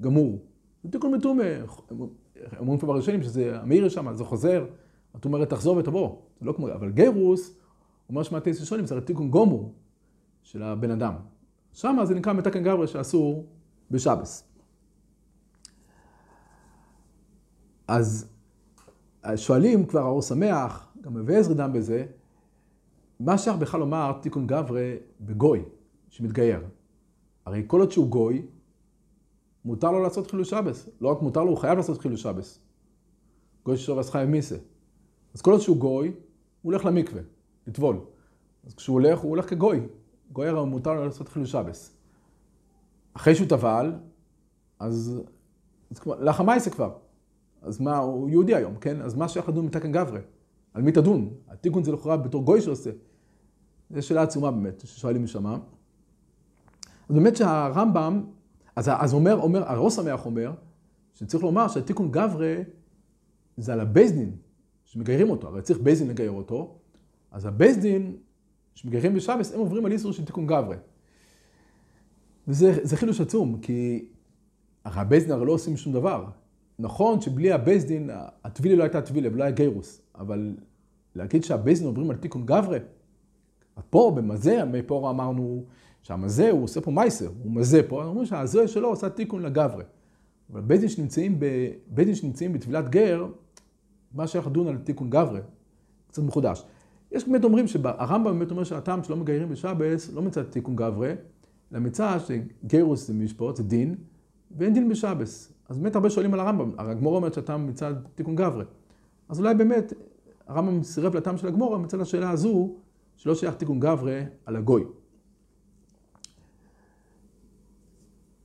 גמור. 0.00 0.38
זה 0.82 0.90
תיקון 0.90 1.14
מטומא. 1.14 1.44
אומרים 2.58 2.78
כבר 2.78 2.92
בראשונים 2.92 3.22
שזה 3.22 3.60
המאיר 3.60 3.88
שם, 3.88 4.14
זה 4.14 4.24
חוזר. 4.24 4.66
את 5.16 5.24
אומרת, 5.24 5.50
תחזור 5.50 5.76
ותבוא. 5.76 6.16
זה 6.40 6.46
לא 6.46 6.52
כמו... 6.52 6.72
אבל 6.72 6.90
גירוס, 6.90 7.56
אומר 8.08 8.22
שמע 8.22 8.40
טייסטונים, 8.40 8.86
זה 8.86 9.00
תיקון 9.00 9.30
גומור 9.30 9.74
של 10.42 10.62
הבן 10.62 10.90
אדם. 10.90 11.14
שם 11.72 11.96
זה 12.04 12.14
נקרא 12.14 12.32
מתקן 12.32 12.62
גברי 12.62 12.86
שאסור 12.86 13.46
בשבס. 13.90 14.44
אז 17.88 18.30
שואלים 19.36 19.86
כבר 19.86 20.00
האור 20.00 20.22
שמח, 20.22 20.88
גם 21.00 21.14
מבאזרי 21.14 21.54
דם 21.54 21.72
בזה, 21.72 22.06
מה 23.20 23.38
שייך 23.38 23.56
בכלל 23.56 23.80
לומר 23.80 24.12
תיקון 24.22 24.46
גברי 24.46 24.96
בגוי 25.20 25.62
שמתגייר? 26.08 26.60
הרי 27.46 27.64
כל 27.66 27.80
עוד 27.80 27.92
שהוא 27.92 28.08
גוי, 28.08 28.46
מותר 29.64 29.92
לו 29.92 30.02
לעשות 30.02 30.30
חילול 30.30 30.44
שבס. 30.44 30.88
לא 31.00 31.08
רק 31.08 31.22
מותר 31.22 31.44
לו, 31.44 31.50
הוא 31.50 31.58
חייב 31.58 31.76
לעשות 31.76 31.98
חילול 31.98 32.16
שבס. 32.16 32.60
גוי 33.64 33.76
ששוב 33.76 33.98
אז 33.98 34.10
חייב 34.10 34.28
מיסה. 34.28 34.56
אז 35.34 35.42
כל 35.42 35.52
עוד 35.52 35.60
שהוא 35.60 35.76
גוי, 35.76 36.08
הוא 36.08 36.72
הולך 36.72 36.84
למקווה, 36.84 37.22
לטבול. 37.66 38.00
אז 38.66 38.74
כשהוא 38.74 38.94
הולך, 38.94 39.18
הוא 39.18 39.30
הולך 39.30 39.50
כגוי. 39.50 39.80
גוי 40.32 40.48
הרי 40.48 40.66
מותר 40.66 40.94
לו 40.94 41.04
לעשות 41.04 41.28
חילול 41.28 41.46
שבס. 41.46 41.96
אחרי 43.14 43.34
שהוא 43.34 43.48
טבל, 43.48 43.92
אז, 44.78 45.22
אז 45.90 46.00
לחמאי 46.20 46.60
זה 46.60 46.70
כבר. 46.70 46.92
אז 47.62 47.80
מה, 47.80 47.98
הוא 47.98 48.30
יהודי 48.30 48.54
היום, 48.54 48.76
כן? 48.76 49.00
אז 49.02 49.14
מה 49.14 49.28
שייך 49.28 49.48
לדון 49.48 49.66
מתקן 49.66 49.92
גברי? 49.92 50.20
על 50.78 50.84
מי 50.84 50.92
תדון? 50.92 51.30
התיקון 51.48 51.84
זה 51.84 51.92
לכאורה 51.92 52.16
בתור 52.16 52.44
גוי 52.44 52.60
שעושה. 52.60 52.90
זו 53.90 54.06
שאלה 54.06 54.22
עצומה 54.22 54.50
באמת, 54.50 54.80
ששואלים 54.86 55.24
משמה. 55.24 55.58
אז 57.08 57.14
באמת 57.14 57.36
שהרמב"ם, 57.36 58.24
אז, 58.76 58.90
אז 58.98 59.14
אומר, 59.14 59.34
אומר, 59.34 59.68
הראש 59.68 59.94
שמח 59.94 60.26
אומר, 60.26 60.52
שצריך 61.14 61.44
לומר 61.44 61.68
שהתיקון 61.68 62.10
גברי 62.10 62.64
זה 63.56 63.72
על 63.72 63.80
הבייסדין 63.80 64.36
שמגיירים 64.84 65.30
אותו, 65.30 65.48
הרי 65.48 65.62
צריך 65.62 65.78
בייסדין 65.78 66.08
לגייר 66.08 66.30
אותו, 66.30 66.78
אז 67.30 67.46
הבייסדין 67.46 68.16
שמגיירים 68.74 69.14
בשבס, 69.14 69.52
הם 69.52 69.58
עוברים 69.58 69.86
על 69.86 69.92
איסור 69.92 70.12
של 70.12 70.24
תיקון 70.24 70.46
גברי. 70.46 70.76
וזה 72.48 72.96
חידוש 72.96 73.20
עצום, 73.20 73.60
כי 73.60 74.08
הרי 74.84 75.00
הבייסדין 75.00 75.32
הרי 75.32 75.46
לא 75.46 75.52
עושים 75.52 75.76
שום 75.76 75.92
דבר. 75.92 76.24
נכון 76.78 77.20
שבלי 77.20 77.52
הבייסדין, 77.52 78.10
הטבילה 78.44 78.76
לא 78.76 78.82
הייתה 78.82 79.02
טבילה 79.02 79.28
ולא 79.32 79.44
היה 79.44 79.50
גיירוס, 79.50 80.00
אבל 80.14 80.56
להגיד 81.14 81.44
שהבייסדין 81.44 81.86
עוברים 81.86 82.10
על 82.10 82.16
תיקון 82.16 82.46
גברי, 82.46 82.78
פה 83.90 84.12
במזה, 84.16 84.62
פה 84.86 85.10
אמרנו 85.10 85.64
שהמזה, 86.02 86.50
הוא 86.50 86.64
עושה 86.64 86.80
פה 86.80 86.90
מייסר, 86.90 87.28
הוא 87.42 87.52
מזה 87.52 87.82
פה, 87.88 88.04
אומרים 88.04 88.26
שהזה 88.26 88.68
שלו 88.68 88.88
עושה 88.88 89.10
תיקון 89.10 89.42
לגברי. 89.42 89.84
אבל 90.52 90.60
בייסדין 90.60 90.88
שנמצאים, 90.88 91.40
בייסדין 91.86 92.14
שנמצאים 92.14 92.52
בטבילת 92.52 92.88
גר, 92.88 93.26
מה 94.14 94.26
שייך 94.26 94.46
לדון 94.46 94.68
על 94.68 94.76
תיקון 94.76 95.10
גברי, 95.10 95.40
קצת 96.08 96.22
מחודש. 96.22 96.64
יש 97.12 97.28
באמת 97.28 97.44
אומרים 97.44 97.66
שהרמב"ם 97.66 98.38
באמת 98.38 98.50
אומר 98.50 98.64
שהטעם 98.64 99.04
שלא 99.04 99.16
מגיירים 99.16 99.48
בשבס, 99.48 100.12
לא 100.12 100.22
מצד 100.22 100.42
תיקון 100.42 100.76
גברי, 100.76 101.12
אלא 101.72 101.80
מצד 101.80 102.18
שגיירוס 102.26 103.06
זה 103.06 103.14
משפוט, 103.14 103.56
זה 103.56 103.62
דין, 103.62 103.94
ואין 104.56 104.74
דין 104.74 104.88
בשבס. 104.88 105.52
אז 105.68 105.78
באמת 105.78 105.94
הרבה 105.94 106.10
שואלים 106.10 106.34
על 106.34 106.40
הרמב"ם, 106.40 106.72
הרי 106.78 106.90
הגמור 106.90 107.16
אומרת 107.16 107.34
שהטעם 107.34 107.66
מצד 107.66 107.94
תיקון 108.14 108.36
גברי. 108.36 108.64
אז 109.28 109.40
אולי 109.40 109.54
באמת 109.54 109.92
הרמב"ם 110.46 110.82
סירב 110.82 111.16
לטעם 111.16 111.36
של 111.36 111.46
הגמור 111.46 111.78
מצד 111.78 112.00
השאלה 112.00 112.30
הזו, 112.30 112.76
שלא 113.16 113.34
שייך 113.34 113.54
תיקון 113.54 113.80
גברי 113.80 114.24
על 114.46 114.56
הגוי. 114.56 114.84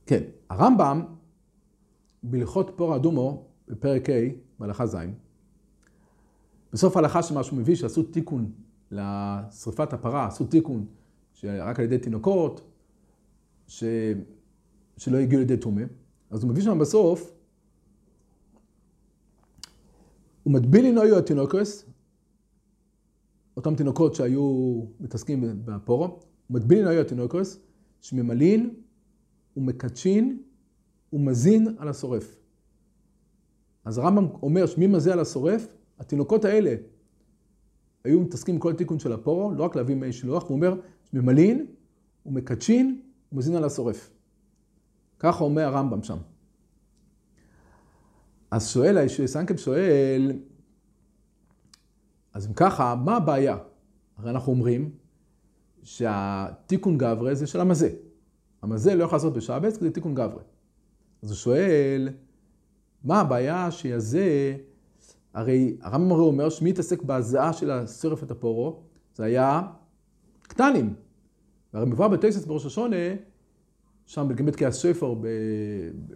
כן, 0.06 0.22
הרמב"ם 0.50 1.02
בהלכות 2.22 2.70
פור 2.76 2.96
אדומו 2.96 3.44
בפרק 3.68 4.10
ה' 4.10 4.12
בהלכה 4.58 4.86
ז', 4.86 4.96
בסוף 6.72 6.96
ההלכה 6.96 7.22
שמה 7.22 7.42
שהוא 7.42 7.58
מביא 7.58 7.74
שעשו 7.74 8.02
תיקון 8.02 8.52
לשריפת 8.90 9.92
הפרה, 9.92 10.26
עשו 10.26 10.44
תיקון 10.44 10.86
שרק 11.32 11.78
על 11.78 11.84
ידי 11.84 11.98
תינוקות, 11.98 12.60
ש... 13.66 13.84
שלא 14.96 15.18
הגיעו 15.18 15.40
לידי 15.40 15.56
טומא. 15.56 15.82
אז 16.34 16.42
הוא 16.42 16.50
מביא 16.50 16.62
שם 16.62 16.78
בסוף, 16.78 17.32
ומטבילין 20.46 20.98
היו 20.98 21.18
התינוקוס, 21.18 21.84
אותם 23.56 23.74
תינוקות 23.74 24.14
שהיו 24.14 24.80
מתעסקים 25.00 25.44
בפורו, 25.64 26.20
ומטבילין 26.50 26.86
היו 26.86 27.00
התינוקוס, 27.00 27.58
שממלין 28.00 28.74
ומקדשין 29.56 30.42
ומזין 31.12 31.68
על 31.78 31.88
השורף. 31.88 32.36
אז 33.84 33.98
הרמב"ם 33.98 34.26
אומר 34.42 34.66
שמי 34.66 34.86
מזה 34.86 35.12
על 35.12 35.20
השורף? 35.20 35.66
התינוקות 35.98 36.44
האלה 36.44 36.74
היו 38.04 38.20
מתעסקים 38.20 38.58
כל 38.58 38.72
תיקון 38.72 38.98
של 38.98 39.12
הפורו, 39.12 39.54
לא 39.54 39.64
רק 39.64 39.76
להביא 39.76 39.94
מי 39.94 40.12
שלוח, 40.12 40.42
הוא 40.42 40.56
אומר, 40.56 40.80
ממלין 41.12 41.66
ומקדשין 42.26 43.00
ומזין 43.32 43.56
על 43.56 43.64
השורף. 43.64 44.13
ככה 45.18 45.44
אומר 45.44 45.62
הרמב"ם 45.62 46.02
שם. 46.02 46.18
אז 48.50 48.68
שואל, 48.68 49.08
סנקב 49.08 49.56
שואל, 49.56 50.32
אז 52.32 52.46
אם 52.46 52.52
ככה, 52.52 52.94
מה 52.94 53.16
הבעיה? 53.16 53.56
הרי 54.16 54.30
אנחנו 54.30 54.52
אומרים 54.52 54.90
שהתיקון 55.82 56.98
גברי 56.98 57.36
זה 57.36 57.46
של 57.46 57.60
המזה. 57.60 57.90
המזה 58.62 58.94
לא 58.94 59.04
יכול 59.04 59.16
לעשות 59.16 59.32
בשבץ 59.32 59.76
כי 59.76 59.84
זה 59.84 59.90
תיקון 59.90 60.14
גברי. 60.14 60.42
אז 61.22 61.30
הוא 61.30 61.36
שואל, 61.36 62.08
מה 63.04 63.20
הבעיה 63.20 63.70
שיזה, 63.70 64.56
הרי 65.34 65.76
הרמב"ם 65.80 66.12
הרי 66.12 66.20
אומר 66.20 66.50
שמי 66.50 66.70
התעסק 66.70 67.02
בהזעה 67.02 67.52
של 67.52 67.70
השרף 67.70 68.22
את 68.22 68.30
הפורו, 68.30 68.82
זה 69.14 69.24
היה 69.24 69.62
קטנים. 70.42 70.94
והרי 71.74 71.86
מבואר 71.86 72.08
בטקסס 72.08 72.44
בראש 72.44 72.66
השונה, 72.66 72.96
שם 74.06 74.28
בגמת 74.28 74.56
כעס 74.56 74.76
שפר, 74.76 75.14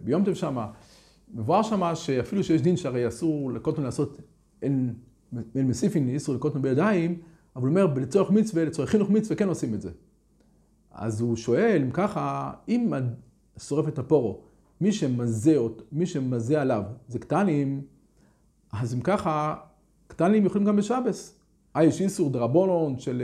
ביום 0.03 0.25
טב 0.25 0.33
שמה, 0.33 0.71
מבואר 1.33 1.63
שמה 1.63 1.95
שאפילו 1.95 2.43
שיש 2.43 2.61
דין 2.61 2.77
שהרי 2.77 3.07
אסור 3.07 3.51
לקוטן 3.51 3.83
לעשות 3.83 4.21
אין, 4.61 4.93
אין 5.55 5.67
מסיפין, 5.67 6.09
איסור 6.09 6.35
לקוטן 6.35 6.61
בידיים, 6.61 7.19
אבל 7.55 7.67
הוא 7.67 7.79
אומר, 7.79 7.93
לצורך 8.01 8.31
מצווה, 8.31 8.65
לצורך 8.65 8.89
חינוך 8.89 9.09
מצווה, 9.09 9.35
כן 9.35 9.47
עושים 9.47 9.73
את 9.73 9.81
זה. 9.81 9.91
אז 10.91 11.21
הוא 11.21 11.35
שואל, 11.35 11.81
אם 11.85 11.91
ככה, 11.91 12.51
אם 12.67 12.91
שורף 13.59 13.87
את 13.87 13.99
הפורו, 13.99 14.41
מי 14.81 14.91
שמזה, 14.91 15.57
מי 15.91 16.05
שמזה 16.05 16.61
עליו 16.61 16.83
זה 17.07 17.19
קטנים, 17.19 17.81
אז 18.71 18.93
אם 18.93 19.01
ככה, 19.01 19.55
קטנים 20.07 20.45
יכולים 20.45 20.67
גם 20.67 20.75
בשבס. 20.75 21.39
אה, 21.75 21.83
יש 21.83 22.01
איסור 22.01 22.29
דרבונון 22.29 22.99
של... 22.99 23.21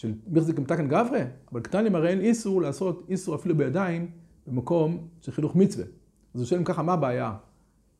של 0.00 0.14
מחזיק 0.26 0.58
מתקן 0.58 0.88
גברי, 0.88 1.22
אבל 1.52 1.60
קטנים 1.60 1.94
הרי 1.94 2.08
אין 2.08 2.20
איסור 2.20 2.62
לעשות 2.62 3.06
איסור 3.08 3.34
אפילו 3.34 3.56
בידיים 3.56 4.10
במקום 4.46 5.08
של 5.20 5.32
חינוך 5.32 5.56
מצווה. 5.56 5.84
אז 6.34 6.40
הוא 6.40 6.46
שואל 6.46 6.60
אם 6.60 6.64
ככה, 6.64 6.82
מה 6.82 6.92
הבעיה 6.92 7.36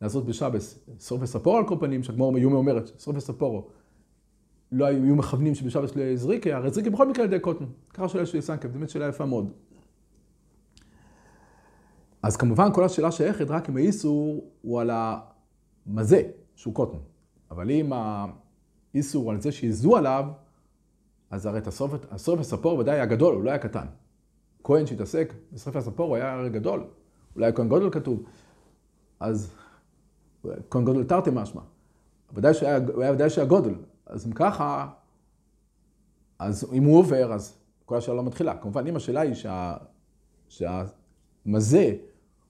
לעשות 0.01 0.27
בשבס? 0.27 0.79
שרוף 0.99 1.23
וספורו 1.23 1.57
על 1.57 1.67
כל 1.67 1.77
פנים, 1.81 2.03
שהגמור 2.03 2.39
יומי 2.39 2.57
אומרת, 2.57 2.91
שרוף 3.01 3.17
וספורו. 3.17 3.69
לא 4.73 4.85
היו 4.87 5.17
מכוונים 5.17 5.55
שבשבס 5.55 5.97
לא 5.97 6.03
יהיה 6.03 6.17
זריקה, 6.17 6.57
הרי 6.57 6.71
זריקה 6.71 6.91
בכל 6.91 7.09
מקרה 7.09 7.25
על 7.25 7.33
ידי 7.33 7.41
קוטן. 7.41 7.65
ככה 7.95 8.09
שואל 8.09 8.25
שלי 8.25 8.43
סנקב, 8.43 8.69
באמת 8.69 8.91
שאלה 8.91 9.09
יפה 9.09 9.27
מאוד. 9.27 9.53
אז 12.23 12.37
כמובן 12.37 12.69
כל 12.75 12.85
השאלה 12.85 13.13
שייכת 13.13 13.51
רק 13.51 13.69
אם 13.69 13.77
האיסור 13.77 14.45
הוא 14.63 14.81
על 14.81 14.91
המזה, 14.93 16.23
שהוא 16.55 16.75
קוטן. 16.75 16.99
אבל 17.51 17.71
אם 17.71 17.93
האיסור 18.95 19.25
הוא 19.25 19.33
על 19.33 19.41
זה 19.41 19.53
שיזו 19.53 19.97
עליו, 19.97 20.25
אז 21.31 21.47
הרי 21.47 21.59
את 21.59 21.67
השרוף 21.67 22.41
הספור 22.41 22.79
ודאי 22.79 22.95
היה 22.95 23.07
גדול, 23.07 23.35
הוא 23.35 23.43
לא 23.43 23.51
היה 23.51 23.59
קטן. 23.59 23.87
כהן 24.65 24.87
שהתעסק 24.87 25.35
בשרוף 25.53 25.77
הספור 25.77 26.07
הוא 26.07 26.17
היה 26.17 26.33
הרי 26.33 26.51
גדול. 26.51 26.85
אולי 27.37 27.53
כהן 27.55 27.69
גודל 27.69 27.91
כתוב. 27.91 28.23
אז 29.21 29.55
כהן 30.71 30.85
גודל 30.85 31.05
תרתי 31.05 31.31
משמע. 31.33 31.63
ודאי 32.35 32.55
שהיה, 32.55 32.79
ודאי 33.13 33.31
שהיה 33.31 33.47
גודל. 33.47 33.75
אז 34.07 34.27
אם 34.27 34.33
ככה, 34.33 34.89
אז 36.39 36.73
אם 36.73 36.85
הוא 36.85 36.99
עובר, 36.99 37.33
אז 37.33 37.59
כל 37.85 37.97
השאלה 37.97 38.17
לא 38.17 38.23
מתחילה. 38.23 38.57
כמובן, 38.57 38.87
אם 38.87 38.97
השאלה 38.97 39.21
היא 39.21 39.35
שה, 39.35 39.77
שהמזה, 40.49 41.95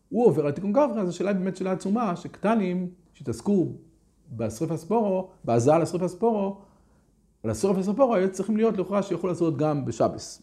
הוא 0.08 0.26
עובר 0.26 0.46
על 0.46 0.52
תיקון 0.52 0.72
גברי, 0.72 1.00
אז 1.00 1.08
השאלה 1.08 1.30
היא 1.30 1.38
באמת 1.38 1.56
שאלה 1.56 1.72
עצומה, 1.72 2.16
שקטנים 2.16 2.90
שהתעסקו 3.12 3.72
בשריף 4.36 4.70
הספורו, 4.70 5.30
בהזעה 5.44 5.78
לשריף 5.78 6.02
הספורו, 6.02 6.60
על 7.44 7.50
השרף 7.50 7.78
הספורו 7.78 8.14
היו 8.14 8.32
צריכים 8.32 8.56
להיות 8.56 8.78
לכאורה 8.78 9.02
שיכול 9.02 9.30
לעשות 9.30 9.56
גם 9.56 9.84
בשבס. 9.84 10.42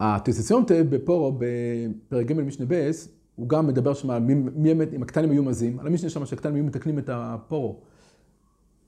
הטסציונטה 0.00 0.74
בפורו, 0.88 1.38
בפרק 1.38 2.26
ג' 2.26 2.32
משנה 2.32 2.66
בייס, 2.66 3.08
הוא 3.36 3.48
גם 3.48 3.66
מדבר 3.66 3.94
שם 3.94 4.10
על 4.10 4.22
מי 4.22 4.34
באמת, 4.34 4.94
אם 4.94 5.02
הקטנים 5.02 5.30
היו 5.30 5.42
מזים, 5.42 5.78
על 5.80 5.86
המשנה 5.86 6.10
שם 6.10 6.26
שהקטנים 6.26 6.54
היו 6.54 6.64
מתקנים 6.64 6.98
את 6.98 7.10
הפורו. 7.12 7.80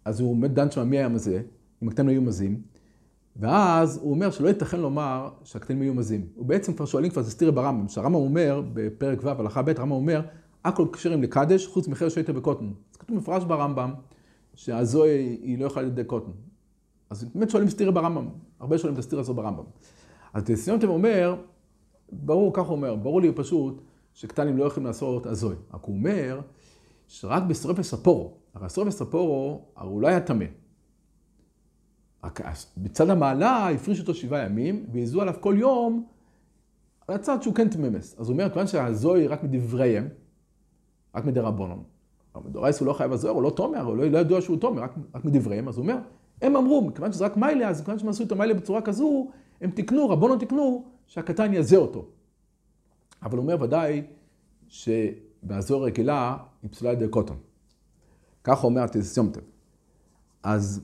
אז 0.04 0.20
הוא 0.20 0.36
באמת 0.36 0.54
דן 0.54 0.70
שם 0.70 0.90
מי 0.90 0.98
היה 0.98 1.08
מזה, 1.08 1.42
אם 1.82 1.88
הקטנים 1.88 2.08
היו 2.08 2.22
מזים, 2.22 2.60
ואז 3.36 3.98
הוא 4.02 4.10
אומר 4.10 4.30
שלא 4.30 4.48
ייתכן 4.48 4.80
לומר 4.80 5.28
שהקטנים 5.44 5.82
היו 5.82 5.94
מזים. 5.94 6.26
הוא 6.34 6.46
בעצם 6.46 6.72
כבר 6.72 6.86
שואלים 6.86 7.10
כבר, 7.10 7.22
זה 7.22 7.30
סתירה 7.30 7.52
ברמב"ם, 7.52 7.88
שהרמב"ם 7.88 8.14
אומר, 8.14 8.62
בפרק 8.72 9.18
ו', 9.22 9.28
הלכה 9.28 9.62
ב', 9.62 9.68
הרמב"ם 9.68 9.90
אומר, 9.90 10.20
הכל 10.64 10.86
כשרים 10.92 11.22
לקדש, 11.22 11.66
חוץ 11.66 11.88
מחר 11.88 12.08
שהיית 12.08 12.30
בקוטן. 12.30 12.66
זה 12.92 12.98
כתוב 12.98 13.16
מפרש 13.16 13.44
ברמב"ם, 13.44 13.94
שהזוהי 14.56 15.38
היא 15.42 15.58
לא 15.58 15.66
יכולה 15.66 15.84
לידי 15.84 16.04
קוטן. 16.04 16.30
אז 17.10 17.24
באמת 17.24 17.50
שואלים 17.50 17.68
סתירה 17.68 17.92
ברמב"ם, 17.92 18.28
הרבה 18.60 18.78
שואלים 18.78 18.94
את 18.94 18.98
הסתירה 18.98 19.20
הזו 19.20 19.34
ברמב"ם. 19.34 19.64
אז 20.34 20.44
דסיונטם 20.44 20.88
אומר, 20.88 21.36
ברור, 22.12 22.54
כך 22.54 22.66
הוא 22.66 22.76
אומר, 22.76 22.96
ברור 22.96 23.20
לי 23.20 23.32
פשוט, 23.32 23.82
שקטנים 24.12 24.56
לא 24.56 24.64
יכולים 24.64 24.86
לעשות 24.86 25.26
הזוי. 25.26 25.56
רק 25.74 25.84
הוא 25.84 25.96
אומר, 25.96 26.40
שרק 27.08 27.42
בשרוף 27.42 27.78
וספורו, 27.78 28.34
הרי 28.54 28.68
שרוף 28.68 28.88
וספורו, 28.88 29.64
הרי 29.76 29.90
הוא 29.90 30.00
לא 30.00 30.08
היה 30.08 30.20
טמא. 30.20 30.44
בצד 32.76 33.10
המעלה 33.10 33.68
הפרישו 33.68 34.00
אותו 34.00 34.14
שבעה 34.14 34.44
ימים, 34.44 34.86
והעזו 34.92 35.20
עליו 35.22 35.34
כל 35.40 35.54
יום 35.58 36.06
על 37.08 37.14
הצד 37.14 37.42
שהוא 37.42 37.54
כן 37.54 37.68
תממס. 37.68 38.16
אז 38.18 38.28
הוא 38.28 38.34
אומר, 38.34 38.50
כיוון 38.50 38.66
שהזוהי 38.66 39.26
רק 39.26 39.42
מדבריהם, 39.42 40.08
רק 41.14 41.24
מדרבנון. 41.24 41.84
מדורייס 42.44 42.80
הוא 42.80 42.86
לא 42.86 42.92
חייב 42.92 43.12
הזוהר, 43.12 43.34
הוא 43.34 43.42
לא 43.42 43.50
תומר, 43.50 43.80
הוא 43.80 43.96
לא, 43.96 44.10
לא 44.10 44.18
ידוע 44.18 44.40
שהוא 44.40 44.56
תומר, 44.56 44.82
רק, 44.82 44.94
רק 45.14 45.24
מדבריהם. 45.24 45.68
אז 45.68 45.76
הוא 45.76 45.82
אומר, 45.82 45.96
הם 46.42 46.56
אמרו, 46.56 46.82
מכיוון 46.82 47.12
שזה 47.12 47.24
רק 47.24 47.36
מיילה, 47.36 47.68
אז 47.68 47.80
מכיוון 47.80 47.98
שהם 47.98 48.08
עשו 48.08 48.24
את 48.24 48.32
המיילה 48.32 48.54
בצורה 48.54 48.82
כזו, 48.82 49.30
הם 49.60 49.70
תיקנו, 49.70 50.08
רבונו 50.08 50.36
תיקנו, 50.36 50.84
שהקטן 51.06 51.54
יזה 51.54 51.76
אותו. 51.76 52.08
אבל 53.22 53.38
הוא 53.38 53.42
אומר 53.42 53.62
ודאי 53.62 54.02
שבהזוהר 54.68 55.82
רגילה 55.82 56.36
היא 56.62 56.70
פסולה 56.70 56.92
ידי 56.92 57.08
קוטון. 57.08 57.36
ככה 58.44 58.66
אומר 58.66 58.82
התזיומטב. 58.82 59.40
אז 60.42 60.80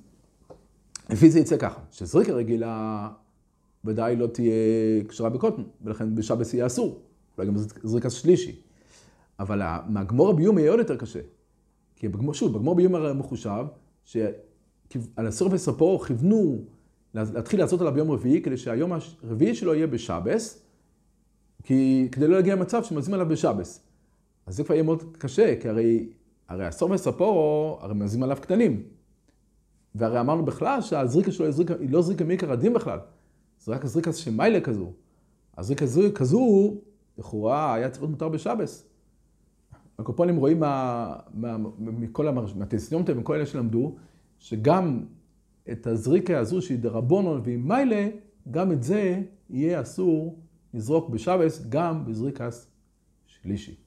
לפי 1.10 1.30
זה 1.30 1.40
יצא 1.40 1.56
ככה, 1.56 1.80
שזריקה 1.90 2.32
רגילה 2.32 3.08
ודאי 3.84 4.16
לא 4.16 4.26
תהיה 4.26 4.54
קשרה 5.08 5.30
בקוטון, 5.30 5.64
ולכן 5.82 6.14
בשבס 6.14 6.54
יהיה 6.54 6.66
אסור, 6.66 7.00
אולי 7.38 7.48
גם 7.48 7.54
זריקה 7.82 8.10
שלישי. 8.10 8.60
אבל 9.40 9.62
מהגמור 9.88 10.32
ביום 10.32 10.58
יהיה 10.58 10.70
עוד 10.70 10.78
יותר 10.78 10.96
קשה. 10.96 11.20
כי 12.02 12.08
בגמור, 12.08 12.34
שוב, 12.34 12.52
בגמור 12.52 12.74
ביום 12.74 12.94
הרי 12.94 13.14
מחושב, 13.14 13.64
שעל 14.04 14.32
הסור 15.16 15.48
וספו 15.52 15.98
כיוונו 15.98 16.64
להתחיל 17.14 17.60
לעשות 17.60 17.80
עליו 17.80 17.94
ביום 17.94 18.10
רביעי, 18.10 18.42
כדי 18.42 18.56
שהיום 18.56 18.92
הרביעי 19.22 19.54
שלו 19.54 19.74
יהיה 19.74 19.86
בשבס, 19.86 20.62
כי 21.62 22.08
כדי 22.12 22.28
לא 22.28 22.34
להגיע 22.34 22.54
למצב 22.54 22.84
שמזים 22.84 23.14
עליו 23.14 23.28
בשבס. 23.28 23.80
אז 24.46 24.56
זה 24.56 24.64
כבר 24.64 24.74
יהיה 24.74 24.82
מאוד 24.82 25.16
קשה, 25.18 25.60
כי 25.60 25.68
הרי, 25.68 26.08
הרי 26.48 26.66
הסור 26.66 26.90
וספו, 26.90 27.78
הרי 27.80 27.94
מזים 27.94 28.22
עליו 28.22 28.36
קטנים. 28.40 28.82
והרי 29.94 30.20
אמרנו 30.20 30.44
בכלל 30.44 30.80
שהזריקה 30.80 31.32
שלו 31.32 31.44
היא, 31.44 31.52
זריקה, 31.52 31.74
היא 31.80 31.90
לא 31.90 32.02
זריקה 32.02 32.24
מעיקר 32.24 32.52
הדין 32.52 32.72
בכלל, 32.72 32.98
זה 33.60 33.72
רק 33.72 33.86
זריקה 33.86 34.12
של 34.12 34.30
מיילה 34.30 34.60
כזו. 34.60 34.92
הזריקה 35.58 35.86
כזו, 36.14 36.74
לכאורה 37.18 37.74
היה 37.74 37.90
צריך 37.90 38.02
להיות 38.02 38.10
מותר 38.10 38.28
בשבס. 38.28 38.91
הקופונים 40.02 40.36
רואים 40.36 40.60
מה, 40.60 41.16
מה, 41.34 41.56
מכל 41.78 42.30
מהטסניומטה 42.30 43.12
ומכל 43.12 43.34
אלה 43.34 43.46
שלמדו, 43.46 43.96
שגם 44.38 45.04
את 45.72 45.86
הזריקה 45.86 46.38
הזו 46.38 46.62
שהיא 46.62 46.78
דרבונון 46.78 47.40
והיא 47.44 47.58
מיילה, 47.58 48.08
גם 48.50 48.72
את 48.72 48.82
זה 48.82 49.22
יהיה 49.50 49.80
אסור 49.80 50.38
לזרוק 50.74 51.08
בשבס, 51.10 51.66
גם 51.68 52.04
בזריקס 52.06 52.70
שלישי. 53.26 53.81